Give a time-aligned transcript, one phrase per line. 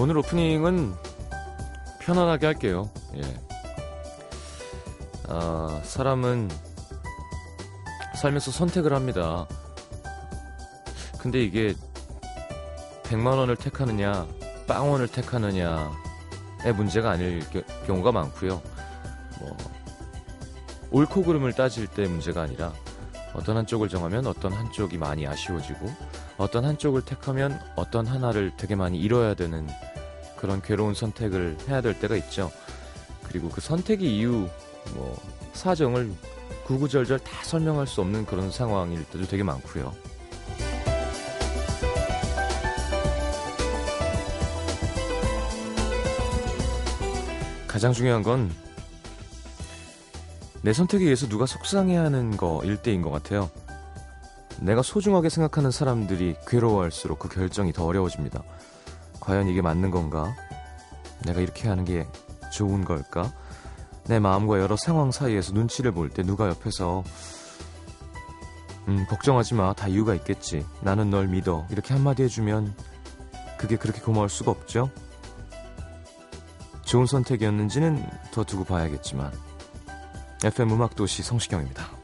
[0.00, 0.94] 오늘 오프닝은
[1.98, 2.88] 편안하게 할게요.
[3.16, 3.20] 예.
[5.28, 6.48] 아, 사람은
[8.16, 9.46] 살면서 선택을 합니다.
[11.18, 11.74] 근데 이게
[13.02, 14.26] 100만 원을 택하느냐,
[14.66, 15.90] 빵 원을 택하느냐의
[16.74, 17.42] 문제가 아닐
[17.86, 18.62] 경우가 많고요.
[19.38, 19.56] 뭐
[20.92, 22.72] 옳고 그름을 따질 때 문제가 아니라
[23.34, 25.92] 어떤 한쪽을 정하면 어떤 한쪽이 많이 아쉬워지고
[26.38, 29.68] 어떤 한쪽을 택하면 어떤 하나를 되게 많이 잃어야 되는
[30.40, 32.50] 그런 괴로운 선택을 해야 될 때가 있죠.
[33.24, 34.48] 그리고 그 선택의 이유,
[34.94, 35.16] 뭐
[35.52, 36.12] 사정을
[36.64, 39.94] 구구절절 다 설명할 수 없는 그런 상황일 때도 되게 많고요.
[47.68, 48.50] 가장 중요한 건
[50.62, 53.50] 내 선택에 의해서 누가 속상해하는 거 일대인 것 같아요.
[54.60, 58.42] 내가 소중하게 생각하는 사람들이 괴로워할수록 그 결정이 더 어려워집니다.
[59.20, 60.34] 과연 이게 맞는 건가?
[61.24, 62.06] 내가 이렇게 하는 게
[62.52, 63.32] 좋은 걸까?
[64.06, 67.04] 내 마음과 여러 상황 사이에서 눈치를 볼 때 누가 옆에서
[68.88, 69.72] 음, 걱정하지 마.
[69.74, 70.66] 다 이유가 있겠지.
[70.80, 71.66] 나는 널 믿어.
[71.70, 72.74] 이렇게 한마디 해주면
[73.58, 74.90] 그게 그렇게 고마울 수가 없죠?
[76.82, 79.30] 좋은 선택이었는지는 더 두고 봐야겠지만
[80.42, 81.99] FM 음악도시 성시경입니다.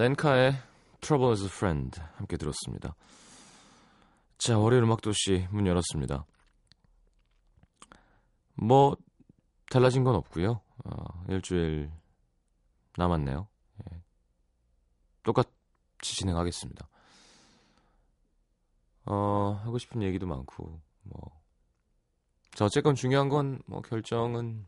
[0.00, 0.54] 렌카의
[1.02, 2.94] Trouble as a Friend 함께 들었습니다.
[4.38, 6.24] 자, 월요일 음악도시 문 열었습니다.
[8.54, 8.96] 뭐
[9.68, 10.62] 달라진 건 없고요.
[10.84, 11.90] 어, 일주일
[12.96, 13.46] 남았네요.
[13.92, 14.02] 예.
[15.22, 15.50] 똑같이
[16.00, 16.88] 진행하겠습니다.
[19.04, 21.40] 어, 하고 싶은 얘기도 많고 뭐
[22.54, 24.66] 자, 어쨌건 중요한 건 뭐 결정은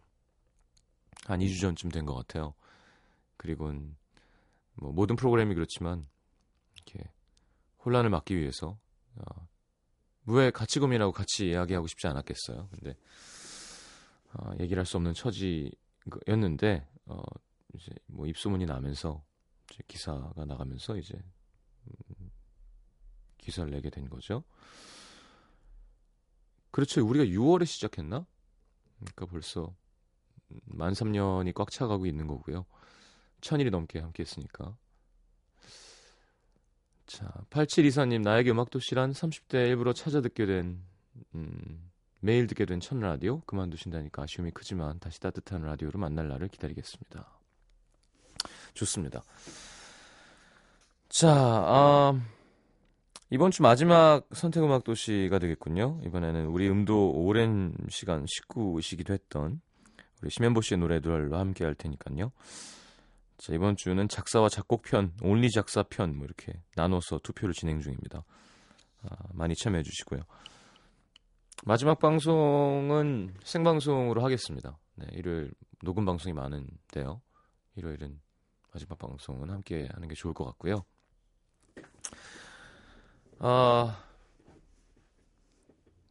[1.24, 2.52] 한 2주 전쯤 된 것 같아요.
[3.38, 3.96] 그리고는
[4.82, 6.06] 뭐 모든 프로그램이 그렇지만
[6.76, 7.08] 이렇게
[7.84, 8.78] 혼란을 막기 위해서
[9.16, 9.48] 어,
[10.26, 12.68] 왜 같이 고민하고 같이 이야기하고 싶지 않았겠어요.
[12.70, 12.96] 근데
[14.34, 17.22] 어, 얘기를 할 수 없는 처지였는데 어,
[17.74, 19.24] 이제 뭐 입소문이 나면서
[19.70, 21.14] 이제 기사가 나가면서 이제
[21.86, 22.30] 음,
[23.38, 24.44] 기사를 내게 된 거죠.
[26.70, 27.06] 그렇죠.
[27.06, 28.26] 우리가 6월에 시작했나?
[28.98, 29.74] 그러니까 벌써
[30.64, 32.64] 만 3년이 꽉 차가고 있는 거고요.
[33.42, 34.74] 천일이 넘게 함께 했으니까.
[37.06, 40.80] 자, 8724님, 나에게 음악도시란 30대 일부러 찾아 듣게 된,
[41.34, 47.28] 음, 매일 듣게 된 첫 라디오 그만두신다니까 아쉬움이 크지만 다시 따뜻한 라디오로 만날 날을 기다리겠습니다.
[48.74, 49.22] 좋습니다.
[51.08, 52.18] 자, 아,
[53.28, 56.00] 이번 주 마지막 선택음악 도시가 되겠군요.
[56.06, 59.60] 이번에는 우리 음도 오랜 시간 식구이시기도 했던
[60.22, 62.30] 우리 심현보 씨의 노래들과 함께 할 테니까요.
[63.38, 68.24] 자, 이번 주는 작사와 작곡 편, 온리 작사 편, 뭐 이렇게 나눠서 투표를 진행 중입니다.
[69.02, 70.20] 아, 많이 참여해 주시고요.
[71.64, 74.78] 마지막 방송은 생방송으로 하겠습니다.
[74.94, 77.20] 네, 일요일 녹음 방송이 많은데요.
[77.76, 78.20] 일요일은
[78.72, 80.84] 마지막 방송은 함께 하는 게 좋을 것 같고요.
[83.38, 84.04] 아,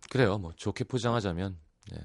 [0.09, 0.38] 그래요.
[0.38, 1.57] 뭐 좋게 포장하자면
[1.91, 2.00] 네.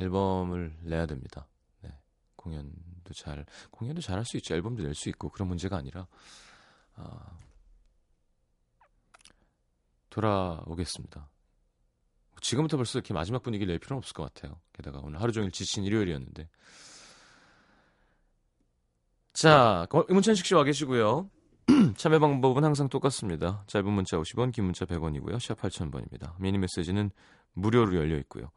[0.00, 1.46] 앨범을 내야 됩니다.
[1.82, 1.92] 네.
[2.36, 4.54] 공연도 잘 공연도 잘 할 수 있죠.
[4.54, 6.06] 앨범도 낼 수 있고 그런 문제가 아니라
[6.94, 7.38] 아,
[10.10, 11.28] 돌아오겠습니다.
[12.40, 14.60] 지금부터 벌써 이렇게 마지막 분위기를 낼 필요는 없을 것 같아요.
[14.72, 16.48] 게다가 오늘 하루 종일 지친 일요일이었는데.
[19.32, 21.30] 자, 문천식 씨 와 계시고요.
[21.96, 23.64] 참여 방법은 항상 똑같습니다.
[23.66, 25.38] 짧은 문자 50원, 긴 문자 100원이고요.
[25.38, 26.34] 샵 8000번입니다.
[26.40, 27.10] 미니 메시지는
[27.52, 28.50] 무료로 열려 있고요.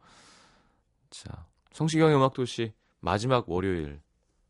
[1.12, 4.00] 자, 성시경의 음악도시 마지막 월요일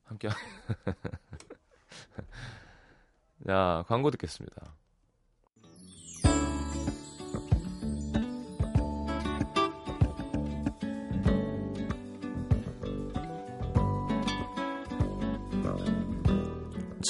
[0.05, 0.29] 함께
[3.47, 4.75] 자, 광고 듣겠습니다.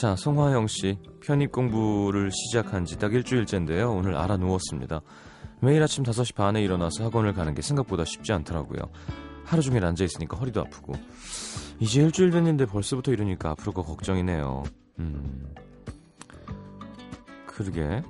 [0.00, 3.92] 자, 송화영 씨 편입 공부를 시작한 지 딱 일주일째인데요.
[3.92, 5.00] 오늘 알아 누웠습니다.
[5.60, 8.80] 매일 아침 5시 반에 일어나서 학원을 가는 게 생각보다 쉽지 않더라고요.
[9.44, 10.94] 하루 종일 앉아 있으니까 허리도 아프고.
[11.80, 14.62] 이제 일주일 됐는데 벌써부터 이러니까 앞으로가 걱정이네요.
[14.98, 15.54] 음.
[17.46, 18.02] 그러게.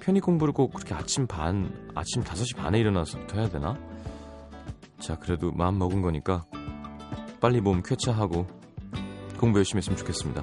[0.00, 3.78] 편의 공부를 꼭 그렇게 아침 반, 아침 5시 반에 일어나서부터 해야 되나?
[4.98, 6.44] 자, 그래도 마음 먹은 거니까
[7.40, 8.46] 빨리 몸 쾌차하고
[9.38, 10.42] 공부 열심히 했으면 좋겠습니다.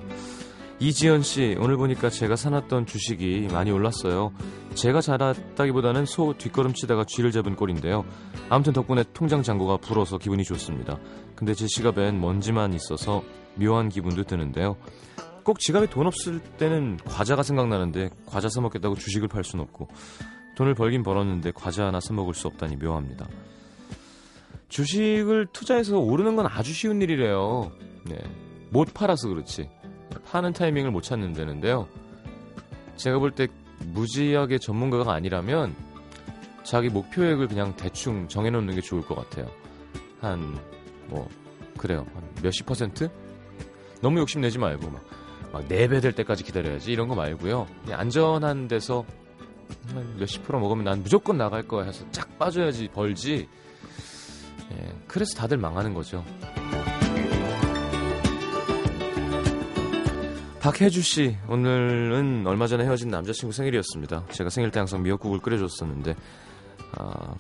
[0.80, 4.31] 이지연 씨, 오늘 보니까 제가 사놨던 주식이 많이 올랐어요.
[4.78, 8.06] 제가 잘했다기보다는 소 뒷걸음치다가 쥐를 잡은 꼴인데요.
[8.48, 11.00] 아무튼 덕분에 통장 잔고가 불어서 기분이 좋습니다.
[11.36, 13.24] 근데 제 지갑엔 먼지만 있어서
[13.56, 14.78] 묘한 기분도 드는데요.
[15.44, 19.88] 꼭 지갑에 돈 없을 때는 과자가 생각나는데 과자 사 먹겠다고 주식을 팔 수는 없고
[20.56, 23.28] 돈을 벌긴 벌었는데 과자 하나 사 먹을 수 없다니 묘합니다.
[24.70, 27.72] 주식을 투자해서 오르는 건 아주 쉬운 일이래요.
[28.06, 28.18] 네.
[28.70, 29.72] 못 팔아서 그렇지.
[30.26, 31.88] 파는 타이밍을 못 찾는 데는데요.
[32.96, 33.48] 제가 볼때
[33.86, 35.76] 무지하게 전문가가 아니라면
[36.64, 39.50] 자기 목표액을 그냥 대충 정해놓는 게 좋을 것 같아요.
[40.20, 40.60] 한,
[41.08, 41.30] 뭐,
[41.78, 42.06] 그래요.
[42.14, 43.10] 한 몇십 퍼센트?
[44.02, 45.04] 너무 욕심내지 말고, 막,
[45.54, 46.92] 막 4배 될 때까지 기다려야지.
[46.92, 47.68] 이런 거 말고요.
[47.92, 49.06] 안전한 데서
[49.94, 53.48] 한 몇십 프로 먹으면 난 무조건 나갈 거야 해서 쫙 빠져야지 벌지.
[54.72, 56.24] 예, 그래서 다들 망하는 거죠.
[60.68, 64.25] 박혜주 씨, 오늘은 얼마 전에 헤어진 남자친구 생일이었습니다.
[64.31, 66.14] 제가 생일 때 항상 미역국을 끓여줬었는데,
[66.98, 67.36] 아,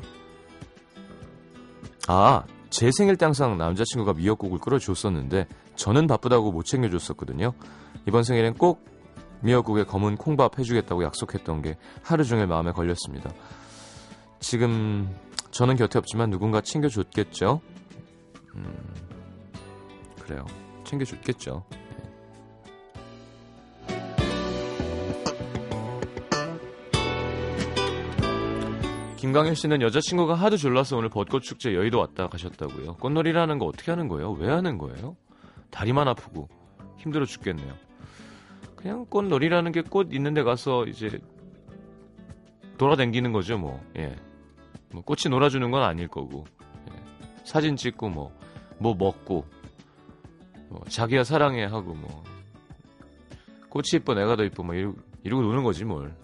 [2.07, 5.45] 아, 제 생일 때 항상 남자친구가 미역국을 끓여줬었는데,
[5.75, 7.51] 저는 바쁘다고 못 챙겨줬었거든요.
[8.07, 8.85] 이번 생일엔 꼭
[9.41, 13.29] 미역국에 검은 콩밥 해주겠다고 약속했던 게 하루 종일 마음에 걸렸습니다.
[14.39, 15.13] 지금
[15.51, 17.59] 저는 곁에 없지만 누군가 챙겨줬겠죠?
[18.55, 18.77] 음,
[20.21, 20.45] 그래요.
[20.85, 21.65] 챙겨줬겠죠.
[29.17, 32.97] 김광현 씨는 여자친구가 하도 졸라서 오늘 벚꽃 축제 여의도 왔다 가셨다고요.
[32.97, 34.31] 꽃놀이라는 거 어떻게 하는 거예요?
[34.33, 35.15] 왜 하는 거예요?
[35.71, 36.47] 다리만 아프고
[36.97, 37.73] 힘들어 죽겠네요.
[38.75, 41.19] 그냥 꽃놀이라는 게 꽃 있는 데 가서 이제
[42.77, 43.83] 돌아다니는 거죠, 뭐.
[43.97, 44.15] 예.
[44.91, 46.45] 뭐 꽃이 놀아주는 건 아닐 거고.
[46.91, 47.03] 예.
[47.43, 48.31] 사진 찍고 뭐,
[48.77, 49.45] 뭐 먹고,
[50.69, 52.23] 뭐 자기야 사랑해 하고 뭐.
[53.69, 56.15] 꽃이 이뻐 내가 더 이뻐 뭐 이러고, 이러고 노는 거지 뭘.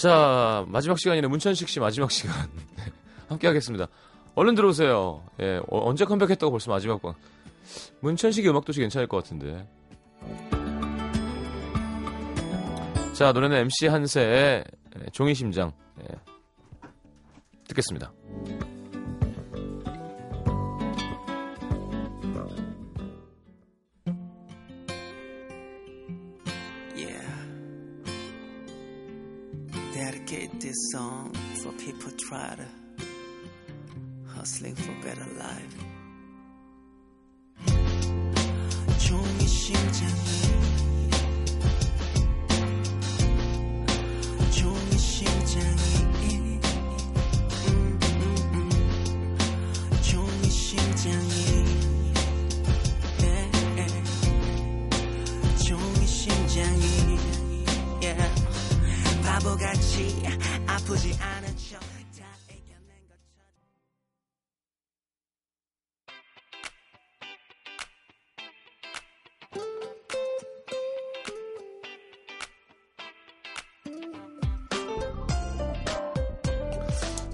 [0.00, 1.28] 자, 마지막 시간이네.
[1.28, 2.34] 문천식 씨 마지막 시간.
[3.28, 3.86] 함께 하겠습니다.
[4.34, 5.22] 얼른 들어오세요.
[5.40, 7.12] 예, 어, 언제 컴백했다고 벌써 마지막 번.
[8.00, 9.68] 문천식이 음악도시 괜찮을 것 같은데.
[13.12, 14.64] 자, 노래는 MC 한세의
[15.12, 15.70] 종이심장.
[16.00, 16.06] 예.
[17.68, 18.10] 듣겠습니다.
[30.69, 32.65] this song for people try to
[34.33, 35.75] hustling for better life.
[38.99, 40.38] 종이 심장이 종이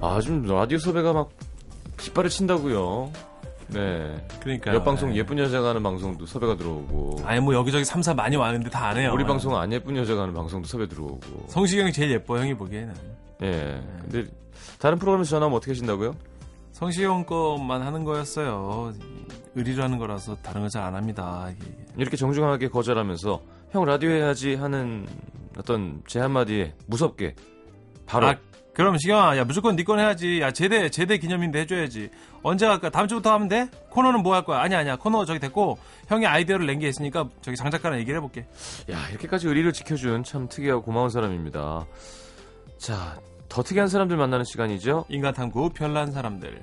[0.01, 1.31] 아, 좀 라디오 섭외가 막
[1.97, 3.11] 빗발을 친다고요.
[3.69, 4.27] 네.
[4.41, 7.23] 그러니까 옆 방송 예쁜 여자가 하는 방송도 섭외가 들어오고.
[7.25, 9.11] 아니 뭐 여기저기 3, 4 많이 왔는데 다 안 해요.
[9.13, 11.47] 우리 방송은 안 예쁜 여자가 하는 방송도 섭외 들어오고.
[11.49, 12.95] 성시경이 제일 예뻐 형이 보기에는.
[13.43, 13.83] 예.
[14.03, 14.31] 근데
[14.79, 16.15] 다른 프로그램에서 전화하면 어떻게 하신다고요?
[16.73, 18.93] 성시경 것만 하는 거였어요.
[19.55, 21.49] 의리로 하는 거라서 다른 거 잘 안 합니다.
[21.97, 23.41] 이렇게 정중하게 거절하면서
[23.73, 25.07] 형 라디오 해야지 하는
[25.59, 27.35] 어떤 제 한마디에 무섭게
[28.05, 28.37] 바로 아,
[28.77, 30.41] 그럼 시경아, 야 무조건 네 건 해야지.
[30.43, 32.11] 야 제대 제대 기념인데 해줘야지.
[32.43, 32.91] 언제 할까?
[32.91, 33.71] 다음 주부터 하면 돼?
[33.89, 34.61] 코너는 뭐 할 거야?
[34.61, 34.97] 아니야 아니야.
[34.97, 35.79] 코너 저기 됐고
[36.09, 38.47] 형이 아이디어를 낸 게 있으니까 저기 장 작가랑 얘기를 해볼게.
[38.91, 41.87] 야 이렇게까지 의리를 지켜준 참 특이하고 고마운 사람입니다.
[42.77, 43.19] 자,
[43.49, 45.07] 더 특이한 사람들 만나는 시간이죠.
[45.09, 46.63] 인간 탐구 별난 사람들.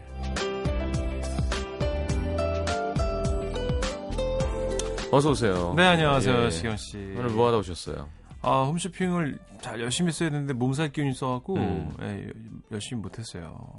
[5.11, 5.73] 어서 오세요.
[5.75, 6.49] 네 안녕하세요 예.
[6.51, 6.97] 시경 씨.
[7.17, 8.07] 오늘 뭐 하다 오셨어요?
[8.43, 11.93] 아 홈쇼핑을 잘 열심히 했어야 되는데 몸살 기운이 있어갖고 음.
[12.01, 12.29] 예,
[12.71, 13.73] 열심히 못했어요.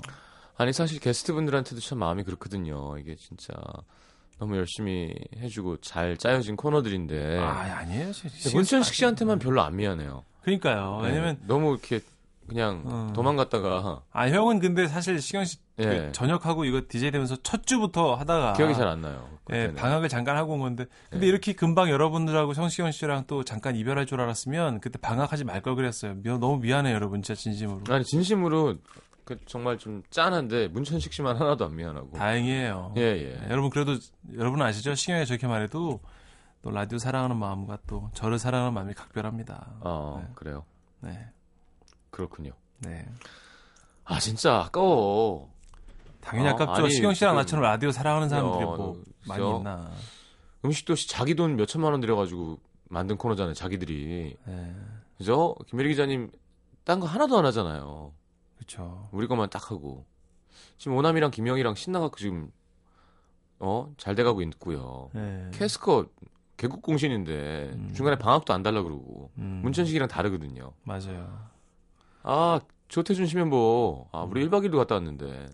[0.57, 2.97] 아니 사실 게스트분들한테도 참 마음이 그렇거든요.
[2.99, 3.53] 이게 진짜
[4.39, 8.13] 너무 열심히 해주고 잘 짜여진 코너들인데 아, 아니에요.
[8.53, 10.25] 문천식 씨한테만 별로 안 미안해요.
[10.43, 11.01] 그러니까요.
[11.03, 12.01] 네, 왜냐면 너무 이렇게
[12.49, 13.13] 그냥 어.
[13.15, 15.85] 도망갔다가 아 형은 근데 사실 시경 씨 예.
[15.85, 19.29] 그 전역하고 이거 DJ 되면서 첫 주부터 하다가 기억이 잘 안 나요.
[19.51, 19.75] 예, 그때는.
[19.75, 21.29] 방학을 잠깐 하고 온 건데 근데 예.
[21.31, 26.15] 이렇게 금방 여러분들하고 성시경 씨랑 또 잠깐 이별할 줄 알았으면 그때 방학하지 말 걸 그랬어요.
[26.15, 27.23] 미- 너무 미안해요, 여러분.
[27.23, 27.81] 진짜 진심으로.
[27.95, 28.77] 아니 진심으로
[29.25, 32.13] 그 정말 좀 짠한데 문천식 씨만 하나도 안 미안하고.
[32.13, 32.95] 다행이에요.
[32.99, 33.41] 예 예.
[33.43, 33.97] 예, 여러분 그래도
[34.37, 34.95] 여러분 아시죠?
[34.95, 36.01] 시경이 저렇게 말해도
[36.63, 39.77] 또 라디오 사랑하는 마음과 또 저를 사랑하는 마음이 각별합니다.
[39.81, 40.29] 어 네.
[40.35, 40.65] 그래요.
[41.01, 41.27] 네.
[42.15, 42.53] 그렇군요.
[42.79, 43.07] 네.
[44.05, 45.53] 아 진짜 아까워.
[46.21, 46.85] 당연히 어, 아깝죠.
[46.85, 49.57] 아니, 시경 씨랑 나처럼 라디오 사랑하는 사람들이 야, 뭐 많이?
[49.59, 49.91] 있나.
[50.65, 53.55] 음식도 시- 자기 돈 몇 천만 원 들여가지고 만든 코너잖아요.
[53.55, 54.75] 자기들이 네.
[55.19, 55.55] 그죠?
[55.67, 56.31] 김혜리 기자님
[56.85, 58.13] 딴 거 하나도 안 하잖아요.
[58.57, 59.09] 그렇죠.
[59.13, 60.07] 우리 것만 딱 하고
[60.79, 62.51] 지금 오남이랑 김영이랑 신나갖고 지금
[63.59, 65.11] 어 잘 돼가고 있고요.
[65.15, 65.51] 네.
[65.53, 66.07] 캐스커
[66.57, 67.93] 개국 공신인데 음.
[67.95, 70.73] 중간에 방학도 안 달라 그러고 음, 문천식이랑 다르거든요.
[70.85, 71.53] 맞아요.
[72.25, 74.31] 아 조태준 씨면 뭐 아, 음.
[74.31, 75.47] 우리 1박 2일도 갔다 왔는데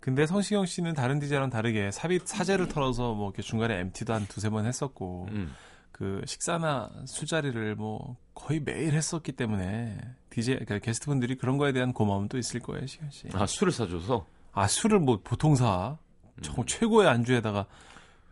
[0.00, 4.50] 근데 성시경 씨는 다른 DJ랑 다르게 삽입 사제를 털어서 뭐 이렇게 중간에 MT도 한 두세
[4.50, 5.54] 번 했었고 음.
[5.92, 9.98] 그 식사나 술자리를 뭐 거의 매일 했었기 때문에
[10.30, 13.28] DJ 그러니까 게스트분들이 그런 거에 대한 고마움도 있을 거예요, 시경 씨.
[13.32, 15.98] 아 술을 사줘서 아 술을 뭐 보통 사
[16.40, 17.66] 정말 최고의 안주에다가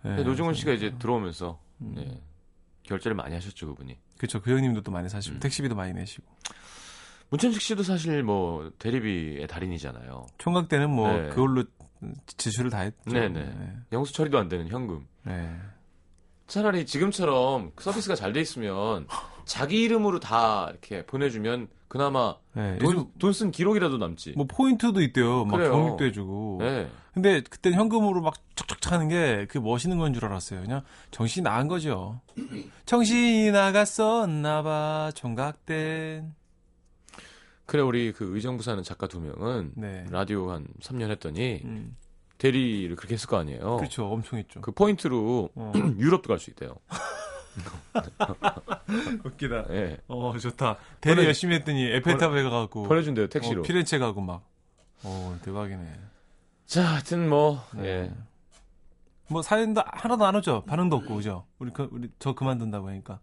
[0.06, 0.26] 예, 근데 음.
[0.26, 1.94] 노중훈 씨가 이제 들어오면서 음.
[1.98, 2.20] 예,
[2.84, 3.96] 결제를 많이 하셨죠 그분이.
[4.18, 5.40] 그쵸 그 형님도 또 많이 사시고 음.
[5.40, 6.26] 택시비도 많이 내시고
[7.30, 10.26] 문천식 씨도 사실 뭐 대리비의 달인이잖아요.
[10.38, 11.28] 총각 때는 뭐 네.
[11.30, 11.64] 그걸로
[12.26, 12.98] 지출을 다 했죠.
[13.10, 13.28] 네네.
[13.44, 13.72] 네.
[13.92, 15.06] 영수 처리도 안 되는 현금.
[15.24, 15.54] 네.
[16.48, 19.06] 차라리 지금처럼 서비스가 잘 돼 있으면
[19.44, 24.34] 자기 이름으로 다 이렇게 보내주면 그나마 네, 요즘 돈쓴 기록이라도 남지.
[24.36, 25.44] 뭐 포인트도 있대요.
[25.44, 25.70] 막 그래요.
[25.72, 26.58] 경력도 해주고.
[26.60, 26.90] 네.
[27.14, 30.60] 근데 그때 현금으로 막 척척척 하는 게 그 멋있는 건 줄 알았어요.
[30.62, 30.82] 그냥
[31.12, 32.20] 정신이 나간 거죠.
[32.86, 36.34] 정신이 나갔었나봐 총각된.
[37.70, 40.04] 그래 우리 그 의정부 사는 작가 두 명은 네.
[40.10, 41.96] 라디오 한 3년 했더니 음,
[42.38, 43.76] 대리를 그렇게 했을 거 아니에요.
[43.76, 44.10] 그렇죠.
[44.10, 44.60] 엄청 했죠.
[44.60, 45.72] 그 포인트로 어.
[45.96, 46.74] 유럽도 갈 수 있대요.
[49.24, 49.66] 웃기다.
[49.70, 49.98] 예.
[50.08, 50.78] 어 좋다.
[51.00, 53.60] 대리 보내- 열심히 했더니 에펠탑에 가고 보내준대요 택시로.
[53.60, 54.42] 어, 피렌체 가고 막.
[55.04, 55.92] 어 대박이네.
[56.66, 57.84] 자, 하여튼 뭐 네.
[57.86, 58.12] 예.
[59.28, 60.64] 뭐 사연도 하나도 안 오죠.
[60.66, 61.46] 반응도 없고 그죠.
[61.60, 63.20] 우리 그, 우리 저 그만둔다고 하니까.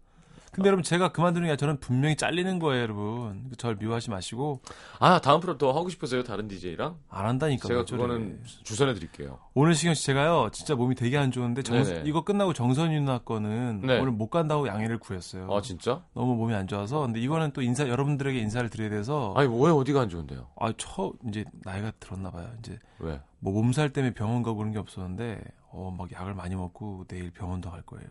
[0.58, 3.50] 근데 여러분 제가 그만두는 게 저는 분명히 잘리는 거예요, 여러분.
[3.56, 4.60] 절 미워하지 마시고
[4.98, 6.96] 아 다음 프로 더 하고 싶으세요 다른 DJ랑?
[7.08, 7.68] 안 한다니까.
[7.68, 8.02] 제가 왜 저래.
[8.02, 9.38] 그거는 주선해 드릴게요.
[9.54, 11.78] 오늘 시경 씨 제가요 진짜 몸이 되게 안 좋은데 정.
[12.04, 14.00] 이거 끝나고 정선이 누나 거는 네.
[14.00, 15.48] 오늘 못 간다고 양해를 구했어요.
[15.52, 16.02] 아 진짜?
[16.14, 20.00] 너무 몸이 안 좋아서 근데 이거는 또 인사 여러분들에게 인사를 드려야 돼서 아니 왜 어디가
[20.02, 20.48] 안 좋은데요?
[20.58, 22.50] 아처 이제 나이가 들었나 봐요.
[22.58, 23.20] 이제 왜?
[23.38, 27.70] 뭐 몸살 때문에 병원 가고 그런 게 없었는데 어 막 약을 많이 먹고 내일 병원도
[27.70, 28.08] 갈 거예요.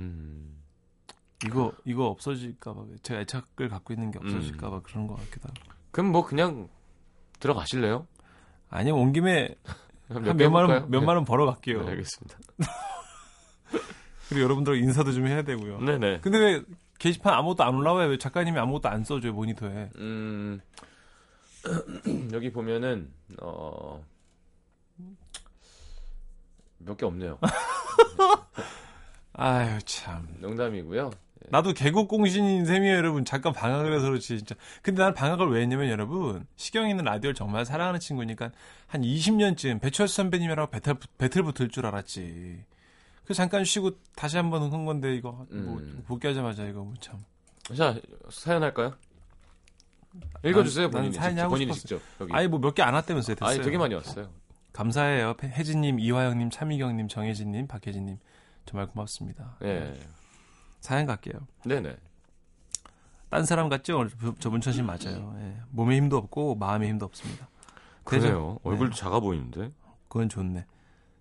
[0.00, 0.59] 음.
[1.46, 4.26] 이거 이거 없어질까 봐 제가 애착을 갖고 있는 게 음.
[4.26, 5.60] 없어질까 봐 그런 것 같기도 하고.
[5.90, 6.68] 그럼 뭐 그냥
[7.38, 8.06] 들어가실래요?
[8.68, 9.54] 아니면 온 김에
[10.08, 10.68] 몇한개 몇만?
[10.70, 11.82] 원 몇만 원 벌어 갈게요.
[11.84, 12.38] 네, 알겠습니다.
[14.28, 15.80] 그리고 여러분들 인사도 좀 해야 되고요.
[15.80, 16.20] 네네.
[16.20, 16.62] 근데 왜
[16.98, 18.08] 게시판 아무것도 안 올라와요?
[18.10, 19.90] 왜 작가님이 아무것도 안 써줘요 모니터에?
[19.96, 20.60] 음
[22.32, 23.10] 여기 보면은
[23.42, 24.04] 어.
[26.78, 27.38] 몇 개 없네요.
[29.32, 30.28] 아유 참.
[30.40, 31.10] 농담이고요.
[31.50, 33.24] 나도 개국 공신인 셈이에요, 여러분.
[33.24, 34.54] 잠깐 방학을 해서 그렇지, 진짜.
[34.82, 38.50] 근데 나는 방학을 왜 했냐면, 여러분, 시경이는 라디오를 정말 사랑하는 친구니까,
[38.86, 42.64] 한 20년쯤 배철수 선배님이랑 배틀, 배틀 붙을 줄 알았지.
[43.24, 46.02] 그 잠깐 쉬고 다시 한번 한 건데, 이거, 뭐, 음.
[46.06, 47.18] 복귀하자마자 이거, 뭐 참.
[47.76, 47.94] 자
[48.30, 48.94] 사연 할까요?
[50.44, 51.42] 읽어주세요 난- 난 본인이 사연이 직접.
[51.44, 51.80] 하고 본인이 싶었어.
[52.00, 52.32] 직접 여기.
[52.32, 53.48] 아니, 뭐 몇 개 안 왔다면서요, 됐어요.
[53.54, 54.28] 아니 되게 많이 왔어요.
[54.72, 55.34] 감사해요.
[55.42, 58.18] 혜진님, 이화영님, 차미경님, 정혜진님, 박혜진님.
[58.66, 59.56] 정말 고맙습니다.
[59.62, 59.94] 예.
[60.80, 61.34] 사연 갈게요.
[61.64, 61.96] 네네.
[63.28, 63.98] 딴 사람 같죠?
[63.98, 65.34] 오늘 저- 저 문천신 맞아요.
[65.38, 65.56] 예.
[65.70, 67.48] 몸에 힘도 없고 마음에 힘도 없습니다.
[68.04, 68.58] 그래요.
[68.64, 68.70] 네.
[68.70, 69.72] 얼굴도 작아 보이는데.
[70.08, 70.64] 그건 좋네.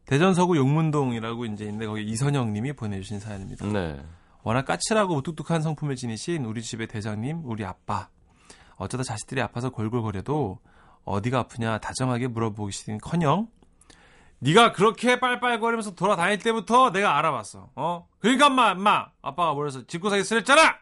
[0.05, 3.67] 대전 서구 용문동이라고 이제 있는데 거기 이선영 님이 보내주신 사연입니다.
[3.67, 4.01] 네.
[4.41, 8.09] 워낙 까칠하고 무뚝뚝한 성품을 지니신 우리 집의 대장님, 우리 아빠.
[8.77, 10.57] 어쩌다 자식들이 아파서 골골거려도
[11.03, 13.49] 어디가 아프냐 다정하게 물어보시긴 커녕
[14.39, 17.71] 네가 그렇게 빨빨거리면서 돌아다닐 때부터 내가 알아봤어.
[17.75, 18.07] 어?
[18.19, 19.07] 그러니까 엄마, 엄마.
[19.21, 20.77] 아빠가 뭐래서 집구석에 쓰랬잖아.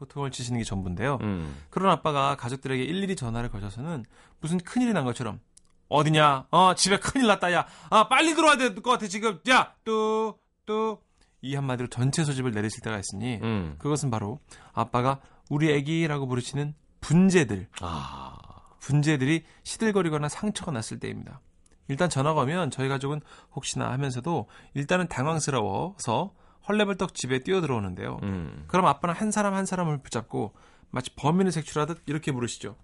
[0.00, 1.18] 호통을 치시는 게 전부인데요.
[1.22, 1.56] 음.
[1.70, 4.04] 그런 아빠가 가족들에게 일일이 전화를 거셔서는
[4.40, 5.40] 무슨 큰일이 난 것처럼
[5.88, 6.46] 어디냐?
[6.50, 7.66] 어 집에 큰일 났다 야.
[7.90, 9.40] 아 빨리 들어와야 될 것 같아 지금.
[9.48, 11.02] 야 또 또
[11.44, 13.74] 이 한마디로 전체 소집을 내리실 때가 있으니 음.
[13.78, 14.38] 그것은 바로
[14.72, 18.36] 아빠가 우리 애기라고 부르시는 분재들 아.
[18.78, 21.40] 분재들이 시들거리거나 상처가 났을 때입니다.
[21.88, 23.20] 일단 전화가 오면 저희 가족은
[23.54, 26.34] 혹시나 하면서도 일단은 당황스러워서
[26.68, 28.18] 헐레벌떡 집에 뛰어들어오는데요.
[28.22, 28.64] 음.
[28.68, 30.54] 그럼 아빠는 한 사람 한 사람을 붙잡고
[30.90, 32.76] 마치 범인을 색출하듯 이렇게 물으시죠.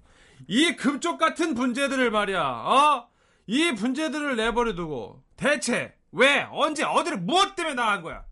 [0.47, 3.09] 이 금쪽 같은 분재들을 말이야, 어?
[3.47, 8.25] 이 분재들을 내버려 두고 대체 왜, 언제, 어디를 무엇 때문에 나간 거야?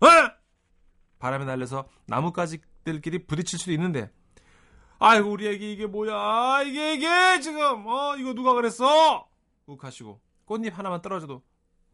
[0.00, 0.06] 어?
[1.18, 4.10] 바람에 날려서 나뭇가지들끼리 부딪힐 수도 있는데
[4.98, 9.26] 아이고 우리 애기 이게 뭐야 이게 이게 지금 어 이거 누가 그랬어
[9.74, 11.42] 욱하시고 꽃잎 하나만 떨어져도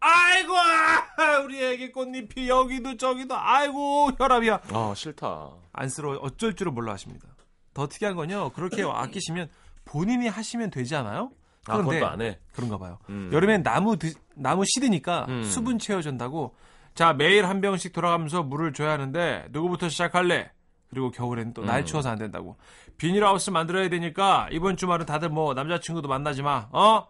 [0.01, 5.51] 아이고 아, 우리 애기 꽃잎이 여기도 저기도 아이고 혈압이야 아 싫다.
[5.73, 7.29] 안쓰러워 어쩔 줄을 몰라 하십니다.
[7.75, 8.51] 더 특이한 건요.
[8.55, 9.49] 그렇게 아끼시면
[9.85, 11.31] 본인이 하시면 되지 않아요?
[11.67, 12.39] 아 그런데 그것도 안 해.
[12.53, 12.99] 그런가 봐요.
[13.09, 13.31] 음.
[13.33, 15.43] 여름엔 나무 드- 나무 시드니까 음.
[15.43, 16.55] 수분 채워준다고
[16.95, 20.51] 자 매일 한 병씩 돌아가면서 물을 줘야 하는데 누구부터 시작할래?
[20.89, 21.85] 그리고 겨울에는 또날 음.
[21.85, 22.57] 추워서 안 된다고
[22.97, 27.09] 비닐하우스 만들어야 되니까 이번 주말은 다들 뭐 남자친구도 만나지 마 어?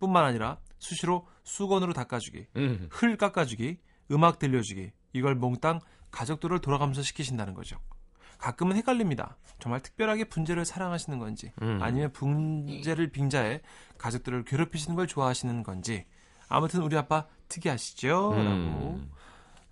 [0.00, 2.88] 뿐만 아니라 수시로 수건으로 닦아주기 음.
[2.90, 3.78] 흘 깎아주기,
[4.10, 5.80] 음악 들려주기 이걸 몽땅
[6.10, 7.78] 가족들을 돌아가면서 시키신다는 거죠.
[8.38, 9.36] 가끔은 헷갈립니다.
[9.60, 11.78] 정말 특별하게 분재를 사랑하시는 건지 음.
[11.82, 13.60] 아니면 분재를 빙자해
[13.98, 16.06] 가족들을 괴롭히시는 걸 좋아하시는 건지
[16.48, 18.08] 아무튼 우리 아빠 특이하시죠?
[18.34, 19.10] 라고 음.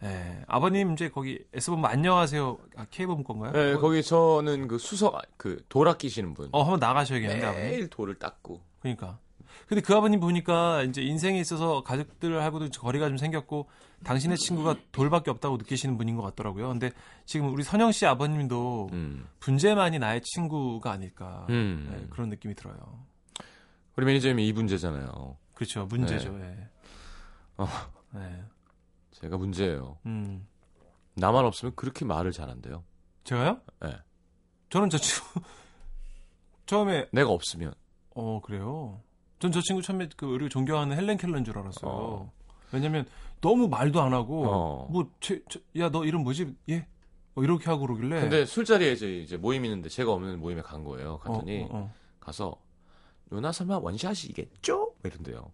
[0.04, 3.50] 예, 아버님 이제 거기 S본부 안녕하세요 아, K본부 건가요?
[3.52, 6.48] 네, 어, 거기 저는 그 수석 그 돌 아 끼시는 분.
[6.52, 8.62] 어 한번 나가셔야겠는데 아버님 매일 돌을 닦고.
[8.80, 9.18] 그러니까.
[9.66, 13.68] 근데 그 아버님 보니까 이제 인생에 있어서 가족들하고도 거리가 좀 생겼고
[14.04, 16.68] 당신의 친구가 돌밖에 없다고 느끼시는 분인 것 같더라고요.
[16.68, 16.92] 근데
[17.26, 19.26] 지금 우리 선영 씨 아버님도 음.
[19.40, 21.88] 분재만이 나의 친구가 아닐까 음.
[21.90, 23.04] 네, 그런 느낌이 들어요.
[23.96, 25.36] 우리 매니저님이 이분제잖아요.
[25.54, 26.32] 그렇죠, 문제죠.
[26.34, 26.38] 예.
[26.38, 26.68] 네.
[27.56, 27.66] 어.
[28.14, 28.42] 네.
[29.10, 29.98] 제가 문제예요.
[30.06, 30.46] 음,
[31.14, 32.84] 나만 없으면 그렇게 말을 잘한대요.
[33.24, 33.60] 제가요?
[33.80, 33.96] 네.
[34.70, 35.40] 저는 저 친구
[36.66, 37.74] 처음에 내가 없으면.
[38.14, 39.02] 어 그래요.
[39.38, 41.90] 전 저 친구 처음에 그 우리 존경하는 헬렌 켈러인 줄 알았어요.
[41.90, 42.32] 어.
[42.72, 43.06] 왜냐면
[43.40, 44.88] 너무 말도 안 하고 어.
[44.90, 46.54] 뭐야 너 이름 뭐지?
[46.70, 46.86] 예.
[47.34, 51.18] 뭐 이렇게 하고 그러길래 근데 술자리에 이제, 이제 모임 있는데 제가 없는 모임에 간 거예요.
[51.18, 51.94] 갔더니 어, 어, 어.
[52.18, 52.56] 가서
[53.30, 54.94] 누나 설마 원샷이겠죠?
[55.04, 55.52] 이런데요.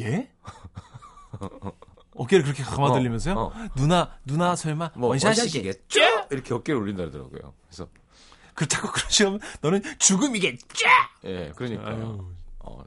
[0.00, 0.30] 예?
[2.14, 3.34] 어깨를 그렇게 감아 들리면서요?
[3.34, 3.52] 어, 어.
[3.76, 6.00] 누나 누나 설마 뭐 원샷이겠죠?
[6.30, 7.52] 이렇게 어깨를 올린다 그러더라고요.
[7.66, 7.88] 그래서
[8.54, 10.86] 그 자꾸 그러시면 너는 죽음이겠죠?
[11.24, 12.24] 예, 그러니까 아유.
[12.60, 12.84] 어,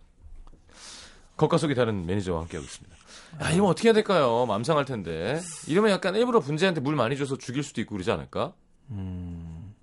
[1.38, 2.95] 겉과 속이 다른 매니저와 함께하고 있습니다.
[3.41, 4.45] 야, 이러면 어떻게 해야 될까요?
[4.45, 5.41] 맘상할 텐데.
[5.67, 8.54] 이러면 약간 일부러 분재한테 물 많이 줘서 죽일 수도 있고 그러지 않을까?
[8.91, 9.74] 음.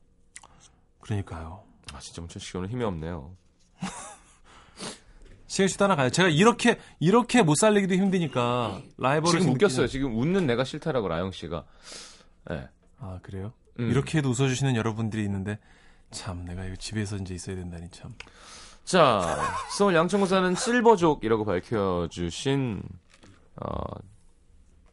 [1.01, 1.63] 그러니까요.
[1.93, 3.37] 아, 진짜 문천 씨 오늘 힘이 없네요.
[5.47, 6.09] 시간 쉬다 하나 가요.
[6.09, 9.87] 제가 이렇게 이렇게 못 살리기도 힘드니까 라이벌을 지금 웃겼어요.
[9.87, 11.65] 지금 웃는 내가 싫다라고 라영 씨가.
[12.53, 12.69] 예.
[12.99, 13.53] 아 그래요?
[13.79, 13.91] 음.
[13.91, 15.59] 이렇게 해도 웃어주시는 여러분들이 있는데
[16.11, 18.15] 참 내가 이거 집에서 이제 있어야 된다니 참.
[18.85, 19.39] 자,
[19.71, 22.83] 서울 양천구 사는 실버족이라고 밝혀주신
[23.57, 23.83] 어,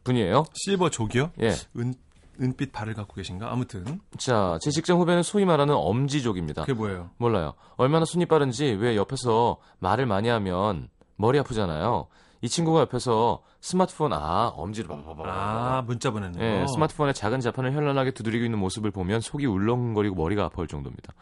[0.04, 0.44] 분이에요.
[0.54, 1.32] 실버 족이요?
[1.42, 1.54] 예.
[1.76, 1.94] 은
[2.40, 3.52] 은빛 발을 갖고 계신가?
[3.52, 6.62] 아무튼 자, 제 직장 후배는 소위 말하는 엄지족입니다.
[6.62, 7.10] 그게 뭐예요?
[7.18, 7.52] 몰라요.
[7.76, 12.06] 얼마나 손이 빠른지 왜 옆에서 말을 많이 하면 머리 아프잖아요.
[12.40, 15.22] 이 친구가 옆에서 스마트폰 아 엄지를 봐봐봐.
[15.26, 16.66] 아 문자 보내는 예, 거.
[16.68, 21.12] 스마트폰의 작은 자판을 현란하게 두드리고 있는 모습을 보면 속이 울렁거리고 머리가 아파올 정도입니다.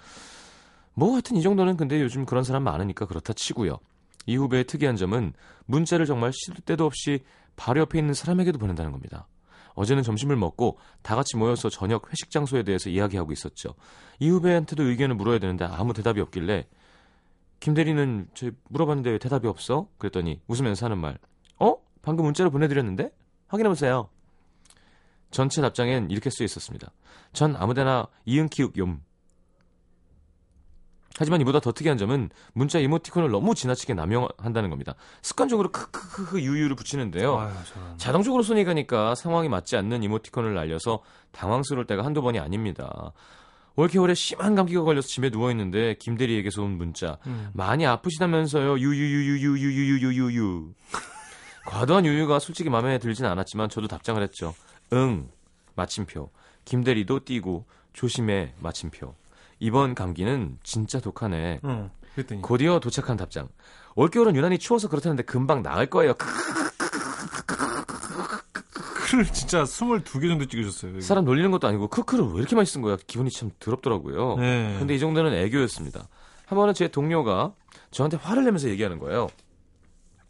[0.99, 3.79] 뭐 하여튼 이 정도는 근데 요즘 그런 사람 많으니까 그렇다 치고요.
[4.27, 5.33] 이 후배의 특이한 점은
[5.67, 7.21] 문자를 정말 시도 때도 없이
[7.55, 9.29] 바로 옆에 있는 사람에게도 보낸다는 겁니다.
[9.75, 13.75] 어제는 점심을 먹고 다 같이 모여서 저녁 회식 장소에 대해서 이야기하고 있었죠.
[14.19, 16.67] 이 후배한테도 의견을 물어야 되는데 아무 대답이 없길래
[17.61, 19.87] 김 대리는 저 물어봤는데 왜 대답이 없어?
[19.99, 21.17] 그랬더니 웃으면서 하는 말.
[21.61, 21.77] 어?
[22.03, 23.13] 방금 문자로 보내드렸는데?
[23.47, 24.09] 확인해보세요.
[25.31, 26.91] 전체 답장엔 이렇게 쓰여 있었습니다.
[27.33, 28.99] 전 아무데나 이응 키읔 욤.
[31.19, 34.95] 하지만 이보다 더 특이한 점은 문자 이모티콘을 너무 지나치게 남용한다는 겁니다.
[35.21, 37.39] 습관적으로 크크크크 유유를 붙이는데요.
[37.39, 37.51] 아유.
[37.97, 41.01] 자동적으로 손이 가니까 상황이 맞지 않는 이모티콘을 날려서
[41.33, 43.13] 당황스러울 때가 한두 번이 아닙니다.
[43.75, 47.51] 올겨울에 심한 감기가 걸려서 집에 누워 있는데 김대리에게서 온 문자 음.
[47.53, 50.73] 많이 아프시다면서요 유유유유유유유유유유
[51.67, 54.53] 과도한 유유가 솔직히 마음에 들진 않았지만 저도 답장을 했죠
[54.95, 55.29] 응
[55.77, 56.29] 마침표
[56.65, 59.15] 김대리도 띄고 조심해 마침표
[59.59, 61.91] 이번 감기는 진짜 독하네 응.
[62.15, 63.49] 그랬더니 곧이어 도착한 답장
[63.95, 66.15] 올겨울은 유난히 추워서 그렇다는데 금방 나을 거예요
[69.09, 70.93] 크를 진짜 22개 정도 찍으셨어요.
[70.93, 71.01] 여기.
[71.01, 72.97] 사람 놀리는 것도 아니고 크크를 왜 이렇게 많이 쓴 거야?
[73.07, 74.37] 기분이 참 더럽더라고요.
[74.37, 74.77] 네.
[74.79, 76.09] 근데 이 정도는 애교였습니다.
[76.45, 77.55] 한 번은 제 동료가
[77.91, 79.29] 저한테 화를 내면서 얘기하는 거예요.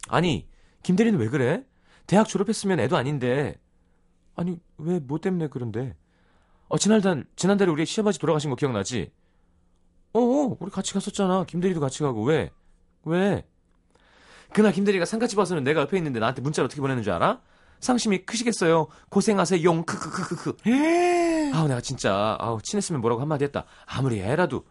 [0.07, 0.47] 아니,
[0.83, 1.63] 김대리는 왜 그래?
[2.07, 3.55] 대학 졸업했으면 애도 아닌데.
[4.35, 5.95] 아니, 왜, 뭐 때문에 그런데?
[6.69, 9.11] 어, 지난달, 지난달에 우리 시아버지 돌아가신 거 기억나지?
[10.13, 11.45] 어, 어, 우리 같이 갔었잖아.
[11.45, 12.23] 김대리도 같이 가고.
[12.23, 12.51] 왜?
[13.05, 13.45] 왜?
[14.53, 17.41] 그날 김대리가 상가집 와서는 내가 옆에 있는데 나한테 문자를 어떻게 보내는 줄 알아?
[17.79, 18.87] 상심이 크시겠어요.
[19.09, 19.63] 고생하세요.
[19.63, 20.57] 용 크크크크크.
[21.53, 23.65] 아우 내가 진짜 아우 친했으면 뭐라고 한마디 했다.
[23.85, 24.65] 아무리 애라도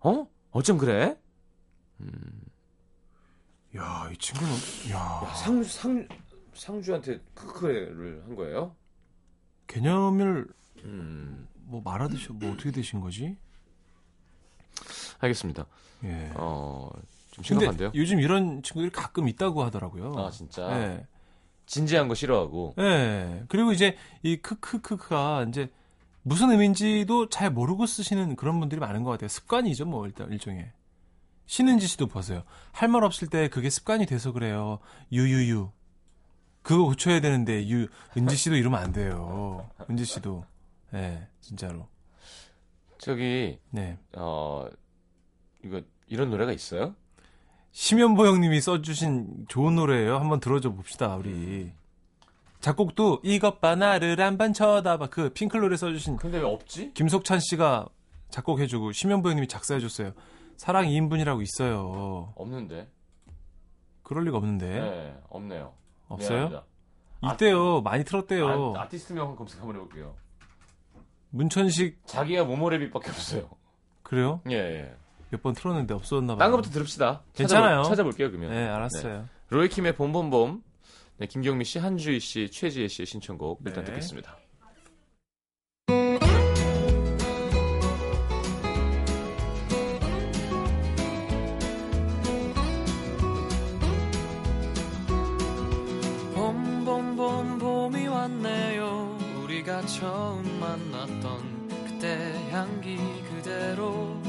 [0.00, 0.26] 어?
[0.52, 1.18] 어쩜 그래?
[3.76, 4.52] 야, 이 친구는
[4.92, 6.08] 야, 상주 상
[6.54, 8.74] 상주한테 크크를 한 거예요?
[9.66, 10.46] 개념을
[10.84, 11.48] 음.
[11.64, 13.36] 뭐 말하듯이 뭐 어떻게 되신 거지?
[15.18, 15.66] 알겠습니다.
[16.04, 16.30] 예.
[16.34, 16.90] 어,
[17.30, 17.92] 좀 심각한데요?
[17.94, 20.14] 요즘 이런 친구들이 가끔 있다고 하더라고요.
[20.16, 20.62] 아, 진짜?
[20.80, 21.06] 예.
[21.66, 22.74] 진지한 거 싫어하고.
[22.78, 23.44] 예.
[23.48, 25.68] 그리고 이제 이 크크크크가 이제
[26.22, 29.28] 무슨 의미인지도 잘 모르고 쓰시는 그런 분들이 많은 것 같아요.
[29.28, 30.70] 습관이죠, 뭐 일단 일종의.
[31.46, 32.42] 신은지 씨도 보세요.
[32.72, 34.78] 할 말 없을 때 그게 습관이 돼서 그래요.
[35.12, 35.70] 유유유.
[36.62, 37.86] 그거 고쳐야 되는데 유
[38.16, 39.68] 은지 씨도 이러면 안 돼요.
[39.88, 40.44] 은지 씨도.
[40.96, 41.88] 예, 진짜로.
[42.98, 43.98] 저기 네.
[44.16, 44.66] 어
[45.64, 46.94] 이거 이런 노래가 있어요?
[47.72, 50.16] 심연보 형님이 써주신 좋은 노래예요.
[50.18, 51.72] 한번 들어줘 봅시다, 우리.
[52.60, 56.94] 작곡도 이것 봐 나를 한번 쳐다봐 그 핑클 노래 써주신 근데 왜 없지?
[56.94, 57.86] 김석찬 씨가
[58.30, 60.12] 작곡해주고 심연보 형님이 작사해줬어요.
[60.56, 62.32] 사랑 2인분이라고 있어요.
[62.34, 62.90] 없는데.
[64.02, 65.74] 그럴 리가 없는데 네, 없네요.
[66.08, 66.48] 없어요?
[66.48, 66.64] 미안합니다.
[67.34, 68.74] 이때요 많이 틀었대요.
[68.76, 70.14] 아, 아티스트명 검색 한번 해볼게요.
[71.30, 73.50] 문천식 자기가 모모레빗밖에 없어요.
[74.02, 74.40] 그래요?
[74.50, 74.94] 예, 예.
[75.30, 76.38] 몇 번 틀었는데 없었나 봐요.
[76.38, 77.22] 딴 거부터 들읍시다.
[77.34, 77.82] 괜찮아요.
[77.82, 78.50] 찾아볼, 찾아볼게요, 그러면.
[78.52, 79.28] 네 알았어요.
[79.48, 80.62] 로이킴의 봄봄봄.
[81.18, 83.90] 네, 김경미 씨, 한주희 씨, 최지혜 씨의 신청곡 일단 네.
[83.90, 84.36] 듣겠습니다.
[99.86, 102.96] 처음 만났던 그때 향기
[103.30, 104.20] 그대로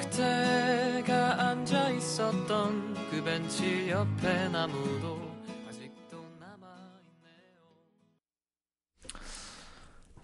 [0.00, 5.36] 그때가 앉아 있었던 그 벤치 옆에 나무도
[5.68, 6.66] 아직도 남아
[7.04, 7.62] 있네요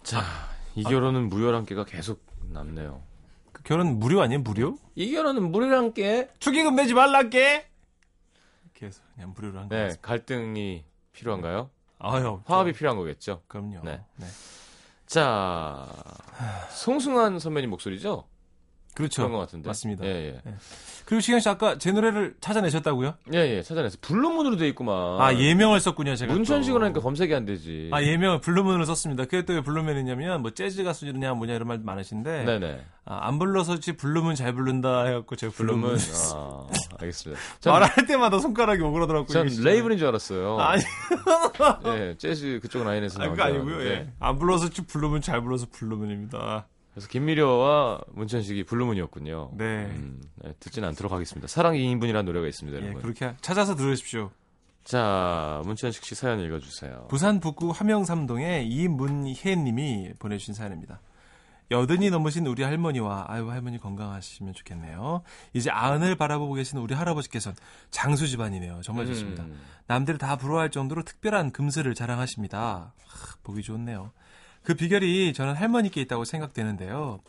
[0.02, 0.22] 자,
[0.74, 3.02] 이 결혼은 무효란 깨가 계속 남네요.
[3.52, 4.40] 그 결혼 무료 아니에요?
[4.40, 4.78] 무료?
[4.94, 6.30] 이 결혼은 무효란 깨?
[6.38, 6.92] 축의금 내지.
[6.92, 9.94] 이렇게 해서 그냥 무료로 한 네, 거예요.
[10.00, 11.70] 갈등이 필요한가요?
[11.98, 13.42] 아유 화합이 필요한 거겠죠.
[13.48, 13.80] 그럼요.
[13.82, 14.00] 네.
[14.16, 14.26] 네.
[15.06, 15.86] 자,
[16.70, 18.24] 송승환 선배님 목소리죠?
[18.98, 19.22] 그렇죠.
[19.22, 19.68] 그런 것 같은데.
[19.68, 20.04] 맞습니다.
[20.04, 20.54] 예, 예.
[21.06, 23.14] 그리고 시경 씨 아까 제 노래를 찾아내셨다고요?
[23.32, 23.96] 예, 예, 찾아냈어.
[24.02, 25.20] 블루문으로 돼 있구만.
[25.20, 26.34] 아 예명을 썼군요 제가.
[26.34, 26.84] 문천식으로 또.
[26.84, 27.88] 하니까 검색이 안 되지.
[27.92, 29.24] 아 예명을 블루문으로 썼습니다.
[29.24, 32.84] 그게 또 왜 블루문이냐면 뭐 재즈 가수냐 뭐냐 이런 말 많으신데 네네.
[33.06, 35.98] 아, 안 불러서지 블루문 잘 부른다 해갖고 제가 블루문 블루문.
[36.34, 36.66] 아,
[37.00, 37.40] 알겠습니다.
[37.60, 40.58] 전, 말할 때마다 손가락이 오그라들었고 전 레이블인 줄 알았어요.
[40.60, 40.82] 아니
[41.86, 43.82] 예, 재즈 그쪽 라인에서 아, 나온 줄 아니고요.
[43.84, 44.08] 예.
[44.20, 46.66] 안 불러서 블루문 잘 불러서 블루문입니다.
[46.98, 49.52] 그래서 김미려와 문천식이 블루문이었군요.
[49.54, 49.84] 네.
[49.86, 51.46] 음, 네, 듣지는 않도록 하겠습니다.
[51.46, 53.02] 사랑 2인분이라는 노래가 있습니다, 예, 여러분.
[53.02, 54.30] 그렇게 찾아서 들으십시오.
[54.82, 57.06] 자, 문천식 씨 사연 읽어주세요.
[57.08, 61.00] 부산 북구 화명삼동의 이문혜님이 보내주신 사연입니다.
[61.70, 65.22] 여든이 넘으신 우리 할머니와 아유 할머니 건강하시면 좋겠네요.
[65.52, 67.56] 이제 아흔을 바라보고 계신 우리 할아버지께서는
[67.90, 68.80] 장수 집안이네요.
[68.82, 69.44] 정말 좋습니다.
[69.44, 72.94] 음, 남들이 다 부러워할 정도로 특별한 금슬을 자랑하십니다.
[73.06, 74.10] 하, 보기 좋네요.
[74.68, 77.20] 그 비결이 저는 할머니께 있다고 생각되는데요.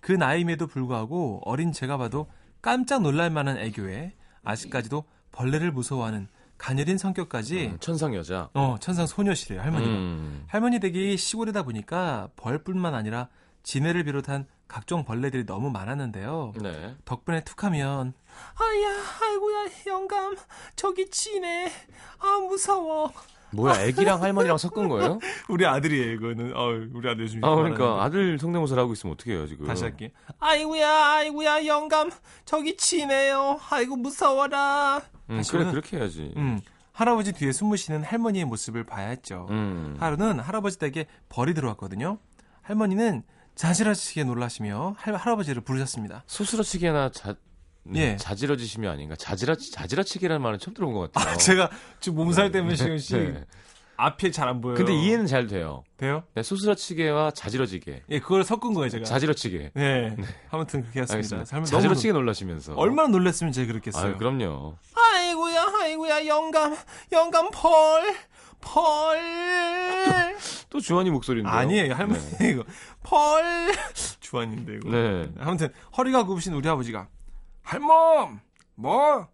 [0.00, 2.26] 그 나이임에도 불구하고 어린 제가 봐도
[2.60, 8.50] 깜짝 놀랄 만한 애교에 아직까지도 벌레를 무서워하는 가녀린 성격까지 음, 천상 여자.
[8.52, 9.92] 어 천상 소녀시래요 할머니가.
[9.92, 13.28] 음, 할머니 댁이 시골이다 보니까 벌뿐만 아니라
[13.62, 16.54] 지네를 비롯한 각종 벌레들이 너무 많았는데요.
[16.60, 16.96] 네.
[17.04, 18.12] 덕분에 툭하면
[18.56, 20.36] 아야 아이고야 영감
[20.74, 21.70] 저기 지네
[22.18, 23.12] 아 무서워
[23.52, 25.18] 뭐야, 애기랑 할머니랑 섞은 거예요?
[25.48, 26.56] 우리 아들이에요 이거는.
[26.56, 29.66] 어 우리 아들 요즘 아, 그러니까 아들 성대모사를 하고 있으면 어떡해요, 지금.
[29.66, 30.12] 다시 할게.
[30.38, 32.10] 아이고야 아이고야 영감.
[32.44, 33.58] 저기 지네요.
[33.70, 35.00] 아이고 무서워라.
[35.30, 36.32] 음, 그래, 그렇게 해야지.
[36.36, 36.60] 음
[36.92, 39.46] 할아버지 뒤에 숨으시는 할머니의 모습을 봐야 했죠.
[39.50, 39.96] 음.
[40.00, 42.18] 하루는 할아버지 댁에 벌이 들어왔거든요.
[42.62, 43.22] 할머니는
[43.54, 46.24] 자지러지게 놀라시며 할, 할아버지를 부르셨습니다.
[46.26, 47.34] 소스러치기나 자, 음,
[47.96, 48.16] 예.
[48.16, 49.14] 자지러지심이 아닌가.
[49.16, 51.36] 자지러, 자지러치기라는 말은 처음 들어본 것 같아요.
[51.38, 51.70] 제가
[52.00, 53.44] 지금 몸살 때문에 지금 씨 네.
[53.96, 54.76] 앞이 잘안 보여요.
[54.76, 55.82] 근데 이해는 잘 돼요.
[55.96, 56.22] 돼요?
[56.34, 58.04] 네, 소스러치게와 자지러지게.
[58.10, 59.04] 예, 그걸 섞은 거예요, 제가.
[59.04, 59.72] 자지러치게.
[59.74, 60.16] 네.
[60.50, 61.44] 아무튼 그렇게 했습니다.
[61.64, 62.72] 자지러치게 놀라시면서.
[62.72, 64.06] 너무 놀- 얼마나 놀랐으면 제가 그렇겠어요.
[64.12, 64.76] 아유, 그럼요.
[64.94, 66.76] 아이고야, 아이고야, 영감,
[67.10, 68.14] 영감 펄,
[68.60, 70.36] 펄.
[70.70, 71.52] 또 주환이 목소리인데요.
[71.54, 72.50] 아니에요, 할머니 네.
[72.50, 72.64] 이거
[73.02, 73.72] 펄.
[74.20, 74.90] 주환인데 이거.
[74.90, 75.28] 네.
[75.40, 77.08] 아무튼 허리가 굽으신 우리 아버지가
[77.68, 78.40] 할멈,
[78.76, 79.28] 뭐,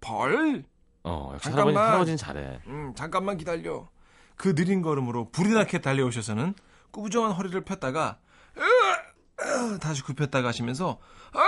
[0.00, 0.62] 벌.
[1.02, 1.74] 어, 역시 잠깐만.
[1.74, 2.60] 할아버지, 할아버지 는 잘해.
[2.68, 3.88] 음, 잠깐만 기다려.
[4.36, 6.54] 그 느린 걸음으로 불이 나게 달려오셔서는
[6.92, 8.18] 꾸부정한 허리를 폈다가
[8.56, 11.00] 으, 으, 다시 굽혔다가 하시면서
[11.32, 11.40] 아,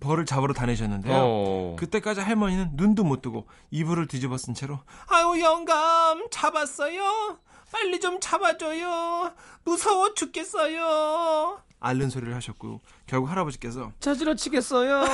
[0.00, 1.14] 벌을 잡으러 다니셨는데요.
[1.16, 1.76] 어.
[1.78, 7.38] 그때까지 할머니는 눈도 못 뜨고 이불을 뒤집어 쓴 채로 아유 영감 잡았어요.
[7.70, 9.32] 빨리 좀 잡아줘요.
[9.64, 11.60] 무서워 죽겠어요.
[11.78, 15.04] 앓는 소리를 하셨고 결국 할아버지께서 자지러 치겠어요.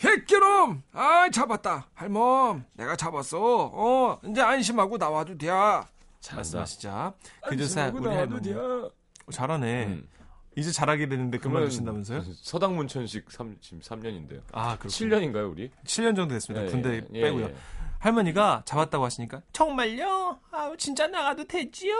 [0.00, 0.82] 핵기놈!
[0.92, 5.88] 아 잡았다 할멈 내가 잡았어 어 이제 안심하고 나와도 돼 잘한다.
[6.36, 7.14] 말씀하시자
[7.48, 8.90] 그저사 우리 할머니 어,
[9.30, 10.08] 잘하네 음.
[10.56, 12.24] 이제 잘하게 되는데 그만두신다면서요?
[12.42, 14.40] 서당 문천식 3, 지금 3년인데요.
[14.52, 15.70] 아 그렇군요 7년인가요, 우리?
[15.84, 17.54] 7년 정도 됐습니다 예, 군대 예, 빼고요 예, 예.
[17.98, 20.38] 할머니가 잡았다고 하시니까 정말요?
[20.50, 21.94] 아우 진짜 나가도 되지요?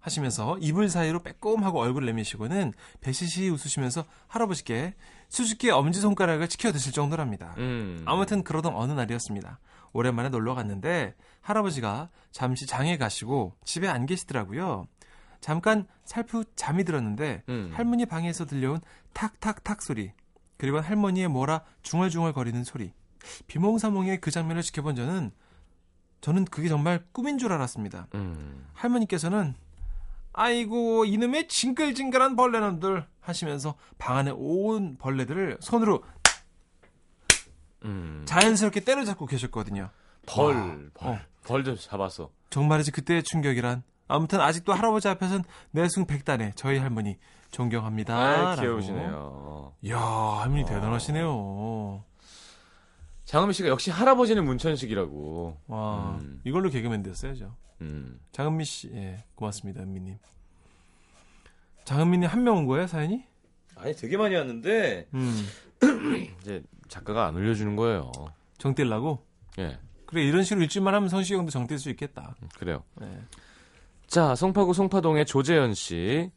[0.00, 4.94] 하시면서 이불 사이로 빼꼼하고 얼굴 내미시고는 배시시 웃으시면서 할아버지께
[5.28, 7.54] 수줍게 엄지손가락을 치켜 드실 정도랍니다.
[7.58, 8.02] 음.
[8.06, 9.58] 아무튼 그러던 어느 날이었습니다.
[9.92, 14.86] 오랜만에 놀러 갔는데 할아버지가 잠시 장에 가시고 집에 안 계시더라고요.
[15.40, 17.70] 잠깐 살풋 잠이 들었는데 음.
[17.74, 18.80] 할머니 방에서 들려온
[19.12, 20.12] 탁탁탁 소리
[20.56, 22.92] 그리고 할머니의 뭐라 중얼중얼 거리는 소리
[23.46, 25.32] 비몽사몽의 그 장면을 지켜본 저는
[26.24, 28.06] 저는 그게 정말 꿈인 줄 알았습니다.
[28.14, 28.64] 음.
[28.72, 29.54] 할머니께서는
[30.32, 36.02] 아이고 이놈의 징글징글한 벌레놈들 하시면서 방 안에 온 벌레들을 손으로
[37.84, 38.22] 음.
[38.24, 39.90] 자연스럽게 때려잡고 계셨거든요.
[40.24, 40.76] 벌, 와.
[40.94, 41.12] 벌.
[41.12, 41.18] 어.
[41.44, 42.30] 벌도 잡았어.
[42.48, 47.18] 정말이지 그때의 충격이란 아무튼 아직도 할아버지 앞에선 내숭 백단의 저희 할머니
[47.50, 48.16] 존경합니다.
[48.16, 48.56] 아.
[48.56, 49.74] 귀여우시네요.
[49.82, 50.64] 이야 할머니 어.
[50.64, 52.02] 대단하시네요.
[53.34, 55.58] 장은미 씨가 역시 할아버지는 문천식이라고.
[55.66, 56.40] 와 음.
[56.44, 57.56] 이걸로 개그맨 됐어야죠.
[57.80, 58.20] 음.
[58.30, 60.18] 장은미 씨, 예 고맙습니다 은미님.
[61.84, 63.24] 장은미님 한 명 온 거예요 사연이?
[63.74, 65.44] 아니, 되게 많이 왔는데, 음
[66.42, 68.12] 이제 작가가 안 올려주는 거예요.
[68.58, 69.18] 정뛸라고?
[69.58, 72.36] 예, 그래 이런 식으로 일주일만 하면 성시경도 정뛸 수 있겠다.
[72.56, 72.84] 그래요.
[73.00, 73.18] 네.
[74.06, 76.30] 자, 성파구 송파동의 조재현 씨.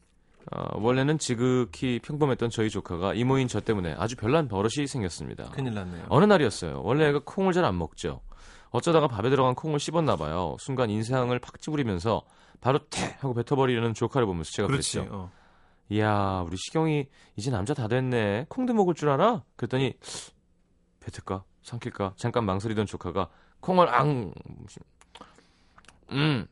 [0.51, 5.49] 어, 원래는 지극히 평범했던 저희 조카가 이모인 저 때문에 아주 별난 버릇이 생겼습니다.
[5.51, 6.05] 큰일 났네요.
[6.09, 6.81] 어느 날이었어요.
[6.83, 8.21] 원래 애가 콩을 잘 안 먹죠.
[8.69, 10.55] 어쩌다가 밥에 들어간 콩을 씹었나 봐요.
[10.59, 12.21] 순간 인상을 팍 찌푸리면서
[12.61, 14.99] 바로 태 하고 뱉어버리려는 조카를 보면서 제가 그렇지.
[14.99, 15.13] 그랬죠.
[15.15, 15.31] 어.
[15.89, 17.07] 이야, 우리 시경이
[17.37, 18.45] 이제 남자 다 됐네.
[18.49, 19.43] 콩도 먹을 줄 알아?
[19.55, 19.93] 그랬더니
[20.99, 21.43] 뱉을까?
[21.61, 22.13] 삼킬까?
[22.17, 23.29] 잠깐 망설이던 조카가
[23.61, 24.33] 콩을 앙
[26.11, 26.47] 음.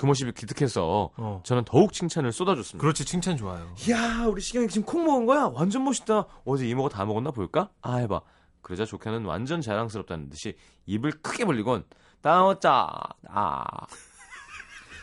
[0.00, 1.42] 그 모습이 기특해서 어.
[1.44, 2.80] 저는 더욱 칭찬을 쏟아줬습니다.
[2.80, 3.66] 그렇지 칭찬 좋아요.
[3.90, 5.50] 야, 우리 시경이 지금 콩 먹은 거야?
[5.52, 6.24] 완전 멋있다.
[6.46, 7.68] 어제 이모가 다 먹었나 볼까?
[7.82, 8.22] 아, 해봐.
[8.62, 11.84] 그러자 조카는 완전 자랑스럽다는 듯이 입을 크게 벌리곤
[12.22, 12.88] 따오짜
[13.28, 13.64] 아.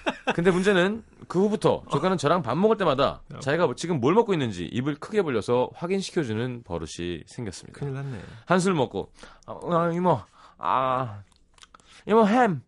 [0.34, 4.96] 근데 문제는 그 후부터 조카는 저랑 밥 먹을 때마다 자기가 지금 뭘 먹고 있는지 입을
[4.96, 7.80] 크게 벌려서 확인시켜주는 버릇이 생겼습니다.
[7.80, 8.20] 큰일 났네.
[8.48, 9.12] 한술 먹고
[9.46, 10.20] 아, 아, 이모
[10.58, 11.22] 아
[12.08, 12.64] 이모 햄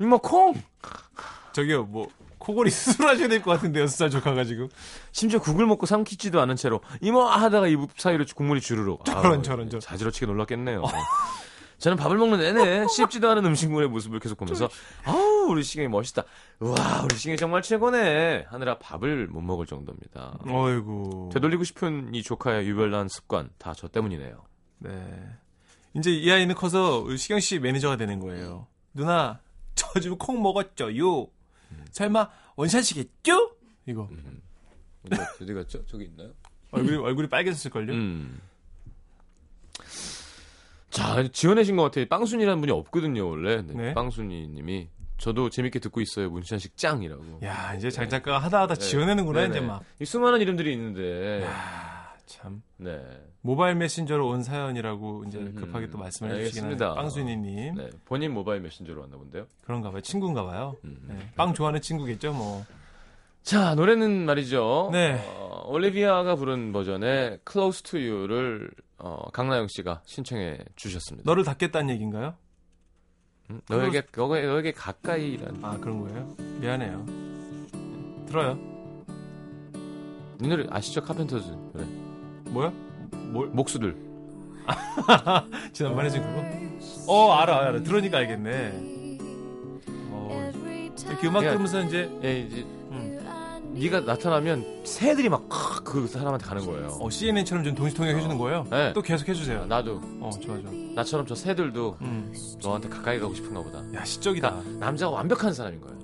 [0.00, 0.54] 이모 콩
[1.52, 4.68] 저기요 뭐 코골이 수술하셔야 될 것 같은데 여섯 살 조카가 지금
[5.12, 9.04] 심지어 국을 먹고 삼키지도 않은 채로 이모 하다가 입 사이로 국물이 주르륵.
[9.04, 9.80] 저런, 아우, 저런, 저런.
[9.80, 10.82] 자지러치게 놀랐겠네요.
[11.78, 14.68] 저는 밥을 먹는 내내 씹지도 않은 음식물의 모습을 계속 보면서
[15.04, 16.22] 아우 우리 시경이 멋있다.
[16.60, 20.38] 우와 우리 시경이 정말 최고네 하느라 밥을 못 먹을 정도입니다.
[20.48, 21.30] 어이구.
[21.32, 24.42] 되돌리고 싶은 이 조카의 유별난 습관 다 저 때문이네요.
[24.78, 24.90] 네.
[25.94, 28.66] 이제 이 아이는 커서 시경 씨 매니저가 되는 거예요.
[28.92, 29.40] 누나,
[29.74, 31.28] 저 지금 콩 먹었죠요.
[31.90, 33.56] 설마 원샷이겠죠?
[33.86, 34.08] 이거
[35.06, 35.84] 어디, 어디 갔죠?
[35.86, 36.30] 저기 있나요?
[36.70, 37.92] 얼굴이 얼굴이 빨개졌을걸요.
[37.92, 38.40] 음.
[40.90, 42.06] 자, 지어내신 것 같아요.
[42.06, 43.62] 빵순이라는 분이 없거든요, 원래.
[43.62, 43.94] 네, 네.
[43.94, 44.88] 빵순이님이.
[45.18, 46.30] 저도 재밌게 듣고 있어요.
[46.30, 47.40] 문천식 짱이라고.
[47.44, 49.56] 야 이제 장 작가가 하다 하다 지어내는구나 네네.
[49.56, 49.82] 이제 막.
[50.00, 51.46] 이 수많은 이름들이 있는데.
[51.46, 51.93] 아,
[52.26, 53.00] 참 네.
[53.42, 55.54] 모바일 메신저로 온 사연이라고 이제 음흠.
[55.60, 56.68] 급하게 또 말씀을 알겠습니다.
[56.68, 57.90] 해주시긴 빵순이님 네.
[58.04, 59.46] 본인 모바일 메신저로 왔나 본데요.
[59.64, 60.00] 그런가 봐요.
[60.00, 60.76] 친구인가 봐요.
[60.84, 60.98] 음.
[61.08, 61.16] 네.
[61.36, 62.64] 빵 좋아하는 친구겠죠 뭐.
[63.42, 64.88] 자, 노래는 말이죠.
[64.92, 65.22] 네.
[65.36, 71.28] 어, 올리비아가 부른 버전의 Close to You를 어, 강나영 씨가 신청해 주셨습니다.
[71.30, 72.34] 너를 닫겠다는 얘기인가요?
[73.50, 73.60] 음?
[73.68, 75.62] 너에게, 너에게, 너에게 가까이라는.
[75.62, 76.34] 아 그런 거예요?
[76.60, 77.04] 미안해요.
[78.26, 78.58] 들어요.
[80.42, 81.02] 이 노래 아시죠?
[81.02, 81.46] 카펜터즈.
[81.74, 81.84] 그래.
[82.54, 82.72] 뭐야?
[83.32, 83.48] 뭘?
[83.48, 83.96] 목수들.
[85.72, 87.12] 지난번에 지금 그거?
[87.12, 88.72] 어 알아 알아 들으니까 알겠네.
[90.10, 90.52] 어,
[91.06, 91.50] 이렇게 음악 야.
[91.50, 93.74] 들으면서 이제 예, 이제 음.
[93.74, 95.48] 네가 나타나면 새들이 막
[95.84, 96.88] 그 사람한테 가는 거예요.
[97.00, 98.66] 어, CNN처럼 좀 동시통역 해주는 거예요.
[98.70, 98.92] 네.
[98.94, 99.66] 또 계속 해주세요.
[99.66, 100.70] 나도 어 좋아 좋아.
[100.94, 102.34] 나처럼 저 새들도 음.
[102.62, 103.80] 너한테 가까이 가고 싶은가 보다.
[103.94, 104.50] 야 시적이다.
[104.50, 105.94] 그러니까 남자가 완벽한 사람인 거예요.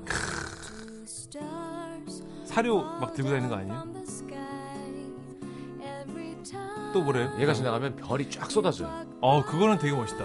[2.44, 3.99] 사료 막 들고 다니는 거 아니에요?
[6.92, 7.30] 또 뭐래요?
[7.38, 9.06] 얘가 지나가면 별이 쫙 쏟아져요.
[9.20, 10.24] 어 그거는 되게 멋있다.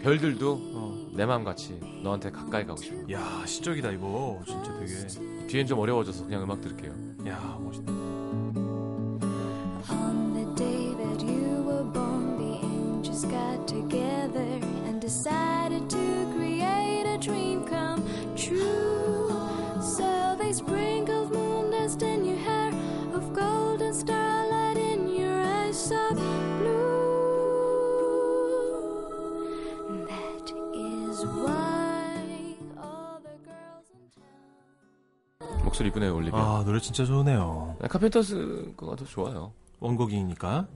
[0.00, 1.06] 별들도 어.
[1.14, 3.10] 내 마음 같이 너한테 가까이 가고 싶어.
[3.10, 4.38] 야, 시적이다 이거.
[4.46, 5.46] 진짜 되게.
[5.46, 6.92] 뒤엔 좀 어려워져서 그냥 음악 들을게요.
[7.26, 7.90] 야, 멋있다.
[9.90, 17.06] On the day that you were born, the angels got together and decided to create
[17.06, 18.02] a dream come
[18.36, 18.83] true.
[35.74, 36.38] 목소리 이쁘네요, 올리비아.
[36.40, 37.76] 아, 노래 진짜 좋네요.
[37.90, 39.52] 카펜터스 거가 더 좋아요.
[39.80, 40.68] 원곡이니까.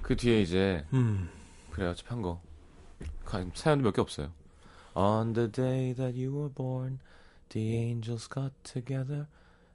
[0.00, 1.28] 그 뒤에 이제 음.
[1.72, 2.40] 그래 어차피 한 거.
[3.24, 4.30] 가- 사연도 몇 개 없어요.
[4.94, 7.00] On the day that you were born,
[7.48, 9.26] the angels got together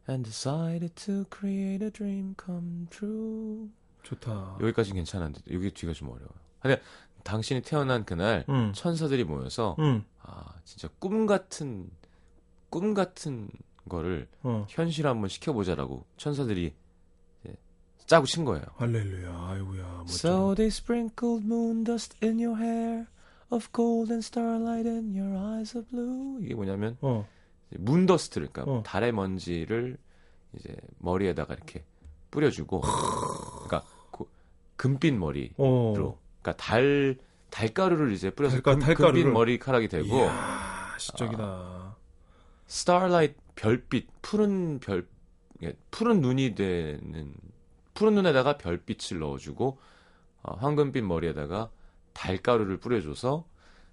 [0.08, 3.70] and decided to create a dream come true.
[4.04, 4.60] 좋다.
[4.62, 6.30] 여기까지는 괜찮은데 여기 뒤가 좀 어려워요.
[6.62, 6.82] 근데
[7.26, 8.72] 당신이 태어난 그날 음.
[8.74, 10.06] 천사들이 모여서 음.
[10.22, 11.90] 아 진짜 꿈 같은
[12.70, 13.50] 꿈 같은
[13.90, 14.66] 거를 어.
[14.70, 16.74] 현실 한번 시켜보자라고 천사들이
[18.06, 18.64] 짜고 친 거예요.
[18.78, 19.30] 할렐루야.
[19.50, 20.04] 아이고야.
[20.08, 23.06] So they sprinkled moon dust in your hair
[23.52, 26.40] of gold and starlight in your eyes of blue.
[26.44, 27.28] 이게 뭐냐면 어.
[27.78, 28.84] moon dust를 그러니까 어.
[28.84, 29.98] 달의 먼지를
[30.56, 31.84] 이제 머리에다가 이렇게
[32.32, 34.26] 뿌려주고 그러니까 그
[34.76, 35.94] 금빛 머리로 어.
[36.42, 37.16] 그러니까 달
[37.52, 38.96] 달가루를 이제 뿌려서 달가- 금.
[38.96, 41.96] 금빛 머리카락이 되고 이야, 시적이다.
[42.66, 45.06] starlight 별빛 푸른 별
[45.64, 47.34] 예, 푸른 눈이 되는
[47.94, 49.78] 푸른 눈에다가 별빛을 넣어주고
[50.44, 51.70] 어, 황금빛 머리에다가
[52.14, 53.44] 달가루를 뿌려줘서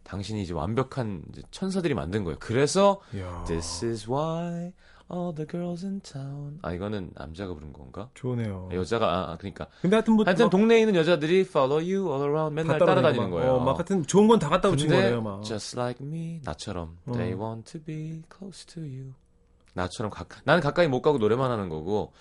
[0.04, 2.36] 당신이 이제 완벽한 이제 천사들이 만든 거예요.
[2.38, 3.42] 그래서 이야.
[3.48, 4.72] This is why
[5.12, 6.60] all the girls in town.
[6.62, 8.08] 아 이거는 남자가 부른 건가?
[8.14, 8.68] 좋네요.
[8.72, 12.22] 여자가 아, 아, 그러니까 근데 하여튼 뭐 하여튼 막 동네에 있는 여자들이 follow you all
[12.22, 13.54] around 다 맨날 따라다니는 막, 거예요.
[13.54, 15.42] 어, 막 하여튼 좋은 건 다 갖다 붙인 거예요, 막.
[15.42, 17.12] just like me 나처럼 어.
[17.14, 19.12] they want to be close to you
[19.76, 22.12] 나처럼 가, 나는 가까이 못 가고 노래만 하는 거고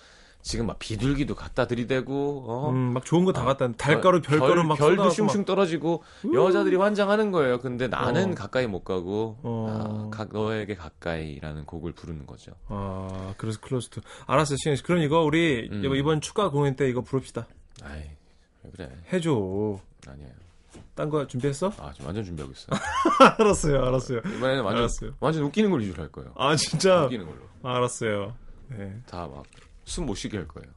[0.42, 2.70] 지금 막 비둘기도 갖다 들이대고 어?
[2.70, 6.76] 음, 막 좋은 거 다 갖다 달가루, 별- 별가루 막 별도 막- 슝슝 떨어지고 여자들이
[6.76, 7.58] 환장하는 거예요.
[7.58, 8.34] 근데 나는 어.
[8.36, 10.10] 가까이 못 가고 어.
[10.12, 12.52] 아, 가- 너에게 가까이라는 곡을 부르는 거죠.
[12.68, 14.00] 아, 그래서 Close to.
[14.26, 14.84] 알았어요, 시경 씨.
[14.84, 15.82] 그럼 이거 우리 음.
[15.96, 17.48] 이번 축가 공연 때 이거 부릅시다.
[17.82, 18.02] 아이
[18.62, 19.30] 왜 그래 해줘.
[20.06, 20.30] 아니에요.
[20.96, 21.72] 딴 거 준비했어?
[21.78, 22.80] 아 지금 완전 준비하고 있어요.
[23.38, 24.18] 알았어요, 알았어요.
[24.18, 25.12] 이번에는 완전 알았어요.
[25.20, 26.32] 완전 웃기는 걸 위주로 할 거예요.
[26.36, 27.04] 아, 진짜?
[27.04, 28.34] 웃기는 걸로 알았어요.
[28.70, 29.00] 네.
[29.06, 29.44] 다 막
[29.84, 30.68] 숨 못 쉬게 할 거예요.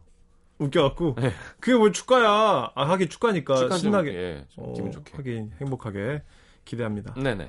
[0.59, 1.15] 웃겨갖고.
[1.17, 1.33] 네.
[1.59, 2.71] 그게 뭘 축가야.
[2.75, 4.13] 아, 하긴 축가니까 신나게.
[4.13, 5.13] 예, 좀 어, 기분 좋게.
[5.17, 6.21] 하긴 행복하게
[6.65, 7.13] 기대합니다.
[7.15, 7.45] 네네.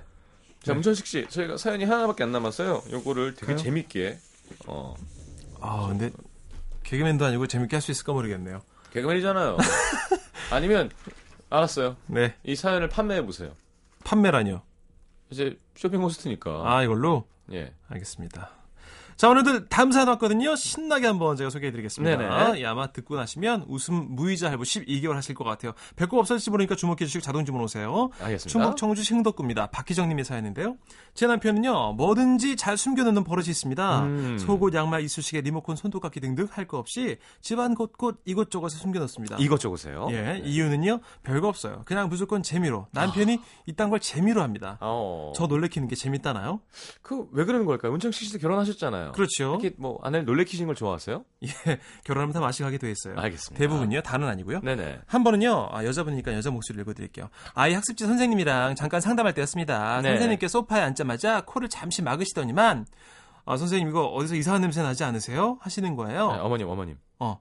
[0.62, 0.74] 자 네.
[0.74, 2.82] 문천식 씨, 저희가 사연이 하나밖에 안 남았어요.
[2.92, 3.58] 요거를 되게 그래요?
[3.58, 4.18] 재밌게
[4.68, 4.94] 어
[5.60, 6.10] 아, 근데
[6.84, 8.62] 개그맨도 아니고 재밌게 할 수 있을까 모르겠네요.
[8.92, 9.56] 개그맨이잖아요.
[10.50, 10.90] 아니면
[11.50, 11.96] 알았어요.
[12.06, 12.34] 네.
[12.44, 13.52] 이 사연을 판매해 보세요.
[14.04, 14.62] 판매라뇨.
[15.30, 16.62] 이제 쇼핑 호스트니까.
[16.64, 17.26] 아, 이걸로?
[17.52, 17.72] 예.
[17.88, 18.50] 알겠습니다.
[19.20, 20.56] 자, 오늘들 다음 사연 왔거든요.
[20.56, 22.16] 신나게 한번 제가 소개해드리겠습니다.
[22.16, 22.60] 네네.
[22.62, 25.72] 예, 아마 듣고 나시면 웃음 무이자 할부 12개월 하실 것 같아요.
[25.94, 28.08] 배꼽 없어질지 모르니까 주목해 주시고 자동 주문 오세요.
[28.18, 28.48] 알겠습니다.
[28.48, 29.66] 충북 청주 신덕구입니다.
[29.72, 30.78] 박희정님의 사연인데요.
[31.12, 34.04] 제 남편은요, 뭐든지 잘 숨겨놓는 버릇이 있습니다.
[34.04, 34.38] 음.
[34.38, 39.36] 속옷, 양말, 이쑤시개, 리모컨, 손톱깎이 등등 할 거 없이 집안 곳곳 이곳저곳에 숨겨놓습니다.
[39.38, 40.06] 이것저것세요.
[40.12, 41.82] 예, 이유는요, 별거 없어요.
[41.84, 42.86] 그냥 무조건 재미로.
[42.92, 44.78] 남편이 이딴 걸 재미로 합니다.
[44.80, 45.32] 어.
[45.36, 46.60] 저 놀래키는 게 재밌다나요?
[47.02, 47.90] 그 왜 그러는 걸까요?
[47.92, 49.09] 문천식 씨도 결혼하셨잖아요.
[49.12, 49.58] 그렇죠.
[49.60, 51.24] 이렇게 뭐 아내를 놀래키시는 걸 좋아하세요?
[51.44, 51.48] 예,
[52.04, 53.18] 결혼하면 다 맛이 가게 돼 있어요.
[53.18, 53.58] 알겠습니다.
[53.58, 54.60] 대부분요, 다는 아니고요.
[54.60, 55.00] 네네.
[55.06, 57.28] 한 번은요, 아, 여자분이니까 여자 목소리를 읽어드릴게요.
[57.54, 60.00] 아이 학습지 선생님이랑 잠깐 상담할 때였습니다.
[60.02, 60.10] 네.
[60.10, 62.86] 선생님께 소파에 앉자마자 코를 잠시 막으시더니만,
[63.44, 65.58] 아, 선생님 이거 어디서 이상한 냄새 나지 않으세요?
[65.60, 66.32] 하시는 거예요.
[66.32, 66.98] 네, 어머님, 어머님.
[67.18, 67.40] 어.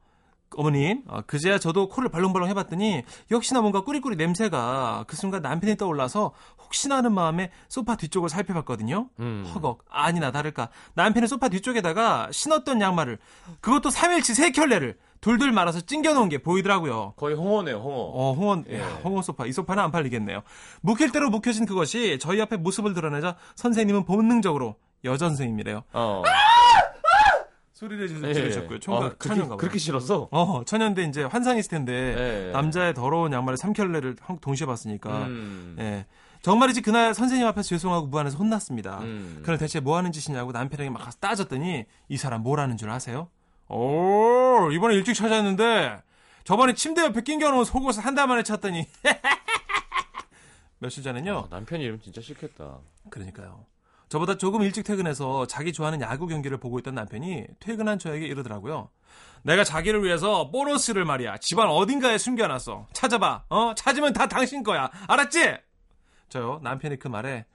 [0.56, 6.32] 어머님, 어, 그제야 저도 코를 벌렁벌렁 해봤더니 역시나 뭔가 꾸리꾸리 냄새가 그 순간 남편이 떠올라서
[6.64, 9.10] 혹시나 하는 마음에 소파 뒤쪽을 살펴봤거든요.
[9.20, 9.50] 음.
[9.54, 13.18] 허걱 아니나 다를까 남편의 소파 뒤쪽에다가 신었던 양말을
[13.62, 17.14] 그것도 3일치 세 켤레를 돌돌 말아서 찡겨놓은 게 보이더라고요.
[17.18, 17.98] 거의 홍어네요, 홍어.
[18.14, 18.80] 어, 홍원, 예.
[18.80, 19.46] 야, 홍원 소파.
[19.46, 20.44] 이 소파는 안 팔리겠네요.
[20.82, 25.84] 묵힐 대로 묵혀진 그것이 저희 앞에 모습을 드러내자 선생님은 본능적으로 선생님이래요.
[25.94, 26.24] 어.
[27.80, 28.76] 소리를 지- 예, 지르셨고요.
[28.76, 28.80] 예.
[28.80, 29.58] 총각 처녀인가 봐요.
[29.58, 30.28] 그렇게 싫었어?
[30.32, 32.52] 어, 처녀인데 이제 환상이 있을 텐데 예.
[32.52, 35.78] 남자의 더러운 양말에 삼켤레를 한- 동시에 봤으니까 음.
[35.80, 36.06] 예.
[36.42, 39.00] 정말이지 그날 선생님 앞에서 죄송하고 무안해서 혼났습니다.
[39.00, 39.40] 음.
[39.44, 43.30] 그럼 대체 뭐 하는 짓이냐고 남편에게 막 가서 따졌더니 이 사람 뭘 하는 줄 아세요?
[43.70, 46.02] 오, 이번에 일찍 찾았는데
[46.44, 48.86] 저번에 침대 옆에 낑겨놓은 속옷을 한 달 만에 찾더니
[50.80, 51.38] 며칠 전엔요.
[51.38, 52.80] 아, 남편 이름 진짜 싫겠다.
[53.10, 53.66] 그러니까요.
[54.10, 58.90] 저보다 조금 일찍 퇴근해서 자기 좋아하는 야구 경기를 보고 있던 남편이 퇴근한 저에게 이러더라고요.
[59.44, 61.38] 내가 자기를 위해서 보너스를 말이야.
[61.38, 62.88] 집안 어딘가에 숨겨놨어.
[62.94, 63.46] 찾아봐.
[63.50, 63.74] 어?
[63.76, 64.90] 찾으면 다 당신 거야.
[65.08, 65.58] 알았지?
[66.30, 67.46] 저요 남편이 그 말에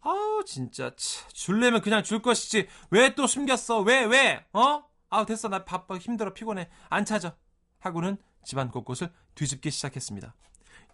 [0.00, 4.44] 아우 진짜 치, 줄래면 그냥 줄 것이지 왜 또 숨겼어 왜 왜?
[4.52, 4.82] 어?
[5.08, 7.36] 아우 됐어 나 바빠 힘들어 피곤해 안 찾아
[7.78, 10.34] 하고는 집안 곳곳을 뒤집기 시작했습니다.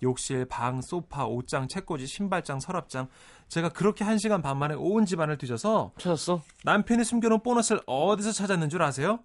[0.02, 3.08] 욕실, 방, 소파, 옷장, 책꽂이, 신발장, 서랍장
[3.48, 6.42] 제가 그렇게 한 시간 반 만에 온 집안을 뒤져서 찾았어?
[6.64, 9.20] 남편이 숨겨놓은 보너스를 어디서 찾았는 줄 아세요?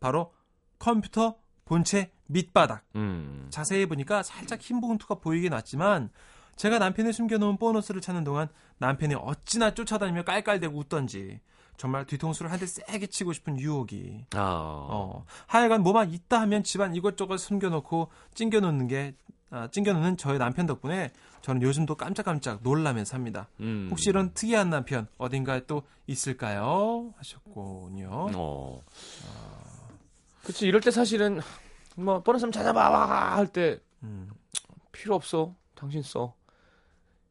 [0.00, 0.32] 바로
[0.78, 2.84] 컴퓨터 본체 밑바닥.
[2.96, 3.46] 음.
[3.50, 6.10] 자세히 보니까 살짝 흰 봉투가 보이긴 왔지만
[6.56, 11.40] 제가 남편이 숨겨놓은 보너스를 찾는 동안 남편이 어찌나 쫓아다니며 깔깔대고 웃던지
[11.76, 14.40] 정말 뒤통수를 한 대 세게 치고 싶은 유혹이 아.
[14.42, 19.39] 어, 하여간 뭐만 있다 하면 집안 이것저것 숨겨놓고 찡겨놓는 게 아,
[19.72, 21.10] 찡겨놓는 저의 남편 덕분에
[21.42, 23.48] 저는 요즘도 깜짝깜짝 놀라며 삽니다.
[23.60, 23.88] 음.
[23.90, 27.12] 혹시 이런 특이한 남편 어딘가에 또 있을까요?
[27.16, 28.08] 하셨군요.
[28.34, 28.80] 어.
[30.44, 31.40] 그치, 이럴 때 사실은,
[31.96, 33.36] 뭐, 보너스 좀 찾아봐!
[33.36, 34.30] 할 때, 음,
[34.92, 35.54] 필요 없어.
[35.74, 36.34] 당신 써.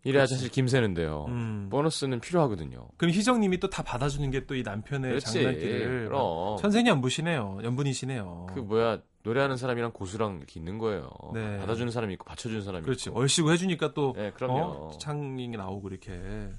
[0.04, 0.36] 이래야 그치.
[0.36, 1.26] 사실 김새는데요.
[1.28, 1.68] 음.
[1.70, 2.88] 보너스는 필요하거든요.
[2.98, 5.26] 그럼 희정님이 또 다 받아주는 게 또 이 남편의 그렇지.
[5.44, 6.58] 장난기를 그럼.
[6.58, 7.60] 천생연분이시네요.
[7.64, 8.48] 연분이시네요.
[8.54, 11.10] 그 뭐야 노래하는 사람이랑 고수랑 이렇게 있는 거예요.
[11.34, 11.58] 네.
[11.60, 13.10] 받아주는 사람이 있고 받쳐주는 사람이 그렇지.
[13.10, 13.20] 있고.
[13.20, 14.58] 얼씨구 해주니까 또 네, 그럼요.
[14.62, 14.98] 어?
[14.98, 16.50] 창이 나오고 이렇게.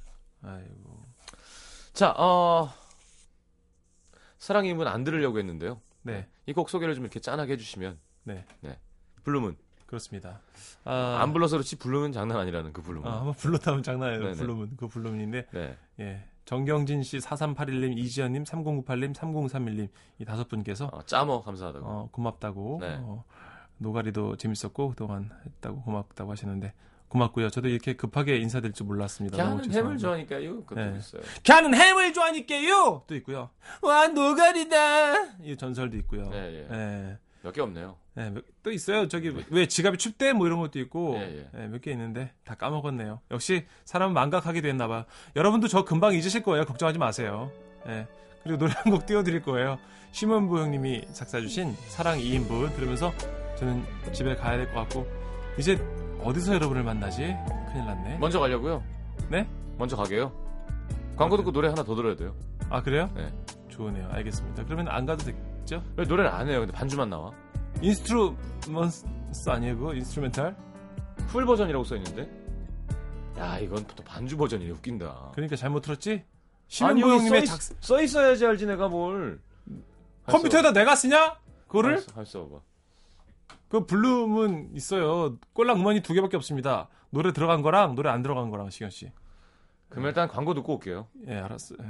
[0.42, 1.04] 아이고.
[1.92, 2.70] 자, 어
[4.38, 5.80] 사랑의 힘은 안 들으려고 했는데요.
[6.02, 7.98] 네, 이 곡 소개를 좀 이렇게 짠하게 해주시면.
[8.24, 8.44] 네.
[9.24, 9.56] 블루문.
[9.86, 10.40] 그렇습니다.
[10.84, 13.10] 아, 안 불러서 그렇지 블루문 장난 아니라는 그 블루문.
[13.10, 14.20] 아, 한번 불렀다면 장난이에요.
[14.22, 14.36] 네네.
[14.36, 14.76] 블루문.
[14.76, 15.76] 그 블루문인데, 네.
[15.98, 16.24] 예.
[16.50, 19.88] 정경진 씨, 4381님, 이지연님, 3098님, 3031님,
[20.18, 21.86] 이 다섯 분께서, 어, 짜머 감사하다고.
[21.86, 22.78] 어, 고맙다고.
[22.80, 22.96] 네.
[22.98, 23.22] 어,
[23.78, 26.72] 노가리도 재밌었고, 그동안 했다고 고맙다고 하시는데,
[27.06, 27.50] 고맙고요.
[27.50, 29.36] 저도 이렇게 급하게 인사드릴 줄 몰랐습니다.
[29.36, 29.98] 걔는 햄을.
[29.98, 30.64] 좋아하니까요.
[30.64, 30.98] 그것도 네.
[30.98, 31.22] 있어요.
[31.44, 33.04] 걔는 햄을 좋아하니까요!
[33.06, 33.50] 또 있고요.
[33.80, 35.36] 와, 노가리다!
[35.44, 36.30] 이 전설도 있고요.
[36.30, 36.74] 네, 예.
[36.74, 37.18] 예.
[37.42, 37.96] 몇개 없네요.
[38.18, 39.06] 예, 몇- 또 있어요.
[39.08, 41.66] 저기 왜 지갑이 춥대 뭐 이런 것도 있고 예, 예.
[41.68, 43.20] 몇개 있는데 다 까먹었네요.
[43.30, 45.04] 역시 사람은 망각하게 됐나 봐.
[45.36, 46.64] 여러분도 저 금방 잊으실 거예요.
[46.64, 47.50] 걱정하지 마세요.
[47.86, 48.06] 예.
[48.42, 49.78] 그리고 노래 한 곡 띄워드릴 거예요.
[50.12, 53.12] 심원부 형님이 작사해주신 사랑 2인분 들으면서
[53.56, 55.06] 저는 집에 가야 될 것 같고
[55.58, 55.76] 이제
[56.22, 57.36] 어디서 여러분을 만나지?
[57.72, 58.18] 큰일 났네.
[58.18, 58.82] 먼저 가려고요.
[59.28, 59.46] 네?
[59.78, 60.32] 먼저 가게요.
[61.16, 62.34] 광고 듣고 노래 하나 더 들어야 돼요.
[62.70, 63.08] 아 그래요?
[63.14, 63.32] 네.
[63.68, 64.08] 좋으네요.
[64.10, 64.64] 알겠습니다.
[64.64, 65.82] 그러면 안 가도 되죠?
[65.96, 66.60] 왜 노래를 안 해요?
[66.60, 67.30] 근데 반주만 나와.
[67.82, 69.06] instruments
[69.48, 69.94] 아니에요 그거?
[69.94, 70.56] instrumental?
[71.28, 72.28] full 버전이라고 써 있는데.
[73.38, 74.70] 야, 이건 또 반주 버전이네.
[74.72, 75.30] 웃긴다.
[75.34, 76.24] 그러니까 잘못 들었지?
[76.82, 79.40] 여기 형님의 써, 있, 작써 있어야지 알지 내가 뭘.
[80.26, 81.38] 컴퓨터에다 내가 쓰냐?
[81.66, 82.04] 그거를?
[82.14, 82.60] 할수 봐.
[83.68, 85.38] 그 블루문 있어요.
[85.52, 86.88] 꼴랑 음원이 두 개밖에 없습니다.
[87.10, 89.10] 노래 들어간 거랑 노래 안 들어간 거랑 시경 씨.
[89.88, 91.08] 그럼 일단 광고 듣고 올게요.
[91.26, 91.76] 예, 알았어.
[91.80, 91.86] 예.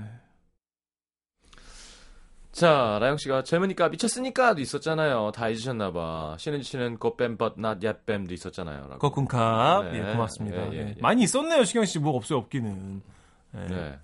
[2.53, 5.30] 자, 라영 씨가 젊으니까 미쳤으니까도 있었잖아요.
[5.32, 6.36] 다 잊으셨나 봐.
[6.38, 8.88] 신은 씨는 고뱀 but not yet 뱀도 있었잖아요.
[8.88, 8.98] 라고.
[9.11, 9.92] 거쿤캅.
[9.92, 9.98] 네.
[9.98, 10.72] 예, 고맙습니다.
[10.72, 10.94] 예, 예, 예.
[10.96, 11.01] 예.
[11.01, 12.01] 많이 있었네요, 시경 씨.
[12.01, 13.03] 뭐 없어요, 없기는.
[13.55, 13.59] 예.
[13.68, 13.98] 네.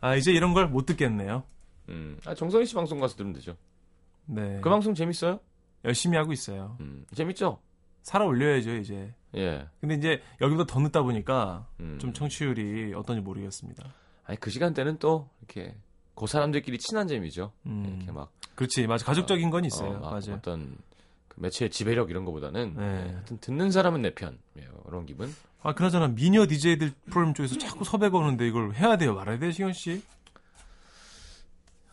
[0.00, 1.44] 아, 이제 이런 걸 못 듣겠네요.
[1.88, 2.18] 음.
[2.26, 3.56] 아, 정성희 씨 방송 가서 들으면 되죠.
[4.26, 4.58] 네.
[4.60, 5.38] 그 방송 재밌어요?
[5.84, 6.76] 열심히 하고 있어요.
[6.80, 7.04] 음.
[7.14, 7.58] 재밌죠?
[8.02, 9.14] 살아 올려야죠, 이제.
[9.36, 9.66] 예.
[9.80, 11.98] 근데 이제 여기보다 더 늦다 보니까 음.
[12.00, 13.84] 좀 청취율이 어떤지 모르겠습니다.
[14.24, 15.74] 아니, 그 시간대는 또 이렇게
[16.14, 17.52] 그 사람들끼리 친한 재미죠.
[17.66, 17.96] 음.
[17.98, 19.04] 이렇게 막 그렇지, 맞아.
[19.04, 19.90] 가족적인 건 있어요.
[19.90, 20.36] 어, 막 맞아요.
[20.36, 20.76] 어떤
[21.28, 22.84] 그 매체의 지배력 이런 거보다는 네.
[23.08, 24.38] 예, 하여튼 듣는 사람은 내 편.
[24.58, 25.34] 예, 이런 기분.
[25.62, 29.72] 아, 그나저나 미녀 DJ들 프로그램 쪽에서 자꾸 섭외가 오는데 이걸 해야 돼요, 말아야 돼요, 시경
[29.72, 30.02] 씨?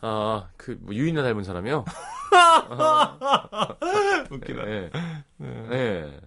[0.02, 1.84] 아, 그, 뭐, 유인나 닮은 사람이요?
[4.30, 4.68] 웃기다.
[4.68, 4.90] 예.
[5.38, 5.68] 네.
[5.72, 6.20] 예.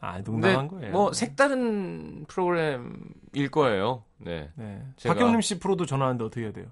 [0.00, 0.92] 아, 농담한 거예요.
[0.92, 4.04] 뭐, 색다른 프로그램일 거예요.
[4.18, 4.50] 네.
[4.54, 4.82] 네.
[4.96, 6.66] 제가- 박경림 씨 프로도 전화하는데 어떻게 해야 돼요?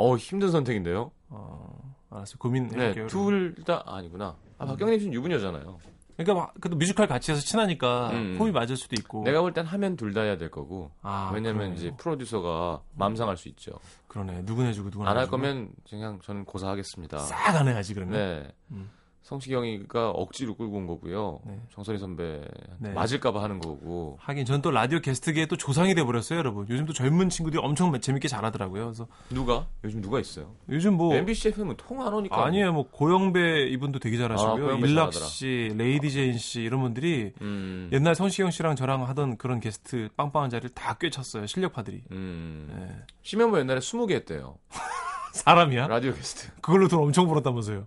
[0.00, 1.10] 어 힘든 선택인데요?
[1.28, 2.36] 어, 알았어요.
[2.38, 2.84] 고민해 네.
[2.86, 3.06] 볼게요.
[3.08, 4.36] 둘 다, 아니구나.
[4.58, 5.78] 아, 박경림 씨는 유부녀잖아요.
[6.16, 8.36] 그러니까 막 그래도 뮤지컬 같이 해서 친하니까 음.
[8.38, 9.22] 호흡이 맞을 수도 있고.
[9.24, 10.90] 내가 볼 땐 하면 둘 다 해야 될 거고.
[11.02, 11.74] 아, 왜냐면 그러네요.
[11.78, 13.72] 이제 프로듀서가 마음 상할 수 있죠.
[14.08, 14.44] 그러네.
[14.44, 15.36] 누구 내주고 누구 안할 내주고.
[15.38, 17.18] 거면 그냥 저는 고사하겠습니다.
[17.20, 18.14] 싹 안 해야지 그러면.
[18.18, 18.52] 네.
[18.72, 18.90] 음.
[19.22, 21.40] 성시경이가 억지로 끌고 온 거고요.
[21.46, 21.60] 네.
[21.72, 22.40] 정선희 선배
[22.78, 22.90] 네.
[22.92, 24.16] 맞을까봐 하는 거고.
[24.20, 26.66] 하긴 전 또 라디오 게스트계에 또 조상이 돼 버렸어요, 여러분.
[26.68, 28.84] 요즘 또 젊은 친구들이 엄청 재밌게 잘하더라고요.
[28.86, 29.66] 그래서 누가?
[29.84, 30.54] 요즘 누가 있어요?
[30.68, 32.44] 요즘 뭐 MBC FM은 통 안 오니까.
[32.44, 32.72] 아니에요.
[32.72, 34.64] 뭐 고영배 이분도 되게 아, 잘하시고요.
[34.66, 35.12] 고영배 일락.
[35.14, 37.88] 씨, 레이디 제인 씨 이런 분들이 음.
[37.92, 41.46] 옛날 성시경 씨랑 저랑 하던 그런 게스트 빵빵한 자리를 다 꿰찼어요.
[41.46, 42.02] 실력파들이.
[42.10, 42.68] 음.
[42.74, 42.96] 네.
[43.22, 44.56] 심현보 옛날에 20개 했대요.
[45.32, 45.86] 사람이야?
[45.86, 46.50] 라디오 게스트.
[46.60, 47.86] 그걸로 돈 엄청 벌었다면서요.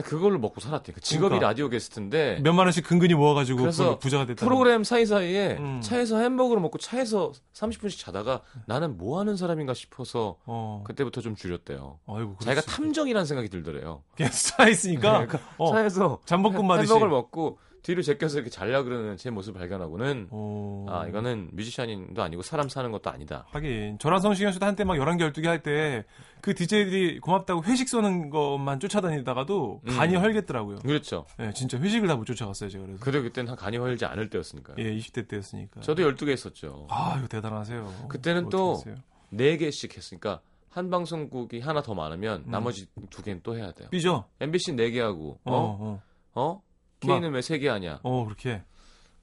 [0.00, 0.92] 그걸로 먹고 살았대.
[0.92, 1.48] 그 직업이 그러니까.
[1.48, 4.46] 라디오 게스트인데 몇만 원씩 근근히 모아가지고 그래서 부자가 됐다.
[4.46, 5.80] 프로그램 사이 사이에 음.
[5.82, 10.82] 차에서 햄버거를 먹고 차에서 30분씩 자다가 나는 뭐 하는 사람인가 싶어서 어.
[10.86, 11.98] 그때부터 좀 줄였대요.
[12.06, 12.36] 아이고.
[12.40, 12.62] 자기가.
[12.62, 14.02] 탐정이라는 생각이 들더래요.
[14.16, 16.90] 그냥 차 있으니까 그러니까 어, 차에서 잠복근 햄- 받으시.
[16.90, 20.86] 햄버거를 먹고 뒤로 제껴서 이렇게 잘려 그러는 제 모습을 발견하고는 오.
[20.88, 23.44] 아 이거는 뮤지션도 아니고 사람 사는 것도 아니다.
[23.50, 26.04] 하긴 저랑 성시경 씨도 한때 막 11개 12개 할 때
[26.42, 29.96] 그 DJ들이 고맙다고 회식 쏘는 것만 쫓아다니다가도 음.
[29.96, 30.80] 간이 헐겠더라고요.
[30.80, 31.24] 그렇죠.
[31.40, 33.02] 예, 진짜 회식을 다 못 쫓아갔어요, 제가 그래서.
[33.02, 34.76] 그래 그때는 한 간이 헐지 않을 때였으니까요.
[34.78, 35.80] 예, 20대 때였으니까.
[35.80, 36.88] 저도 12개 했었죠.
[36.90, 38.06] 아, 이거 대단하세요.
[38.08, 38.96] 그때는 또 했어요?
[39.32, 42.50] 4개씩 했으니까 한 방송국이 하나 더 많으면 음.
[42.50, 43.88] 나머지 두 개는 또 해야 돼요.
[43.90, 44.24] 삐죠?
[44.40, 45.78] MBC 4개 하고 어, 어?
[45.80, 46.02] 어.
[46.34, 46.62] 어?
[47.00, 48.00] K는 왜 3개 하냐?
[48.02, 48.62] 어, 그렇게.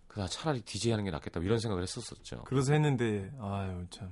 [0.08, 1.40] 그나 차라리 DJ 하는 게 낫겠다.
[1.42, 2.44] 이런 생각을 했었었죠.
[2.46, 4.10] 그래서 했는데, 아유, 참.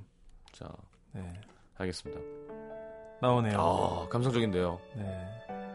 [0.52, 0.70] 자,
[1.12, 1.40] 네.
[1.76, 2.67] 알겠습니다.
[3.20, 3.58] 나오네요.
[3.60, 4.78] 아, 감성적인데요.
[4.94, 5.04] 네.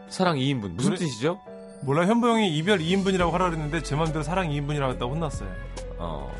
[0.08, 0.70] 사랑 2인분.
[0.74, 1.40] 무슨 노래- 뜻이죠?
[1.82, 5.48] 몰라, 현보 형이 이별 2인분이라고 하라 그랬는데, 제 맘대로 사랑 2인분이라고 했다고 혼났어요.
[5.98, 6.32] 어.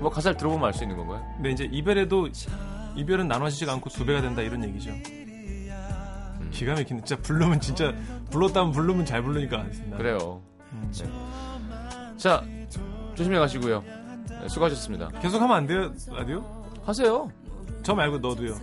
[0.00, 1.24] 뭐 가사를 들어보면 알 수 있는 건가요?
[1.36, 2.28] 근데 이제 이별에도,
[2.96, 4.90] 이별은 나눠지지가 않고 두 배가 된다, 이런 얘기죠.
[4.90, 6.48] 음.
[6.52, 7.02] 기가 막히네.
[7.04, 7.92] 진짜 부르면 진짜,
[8.30, 9.96] 불렀다면 부르면 잘 부르니까 안.
[9.96, 10.42] 그래요.
[10.72, 10.92] 음.
[12.16, 12.42] 자,
[13.14, 13.82] 조심히 가시고요.
[14.28, 15.08] 네, 수고하셨습니다.
[15.20, 16.44] 계속 하면 안 돼요, 라디오?
[16.84, 17.30] 하세요.
[17.82, 18.54] 저 말고 너도요.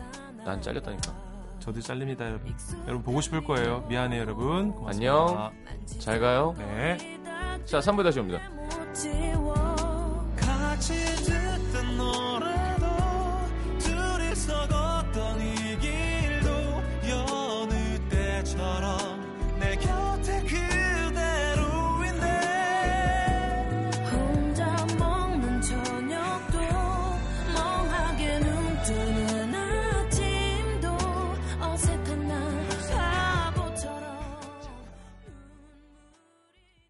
[0.45, 1.13] 난 잘렸다니까.
[1.59, 2.53] 저도 잘립니다, 여러분.
[2.87, 3.85] 여러분 보고 싶을 거예요.
[3.87, 4.73] 미안해요, 여러분.
[4.85, 5.51] 안녕.
[5.99, 6.53] 잘 가요.
[6.57, 6.97] 네.
[7.65, 8.41] 자, 3부 다시 옵니다.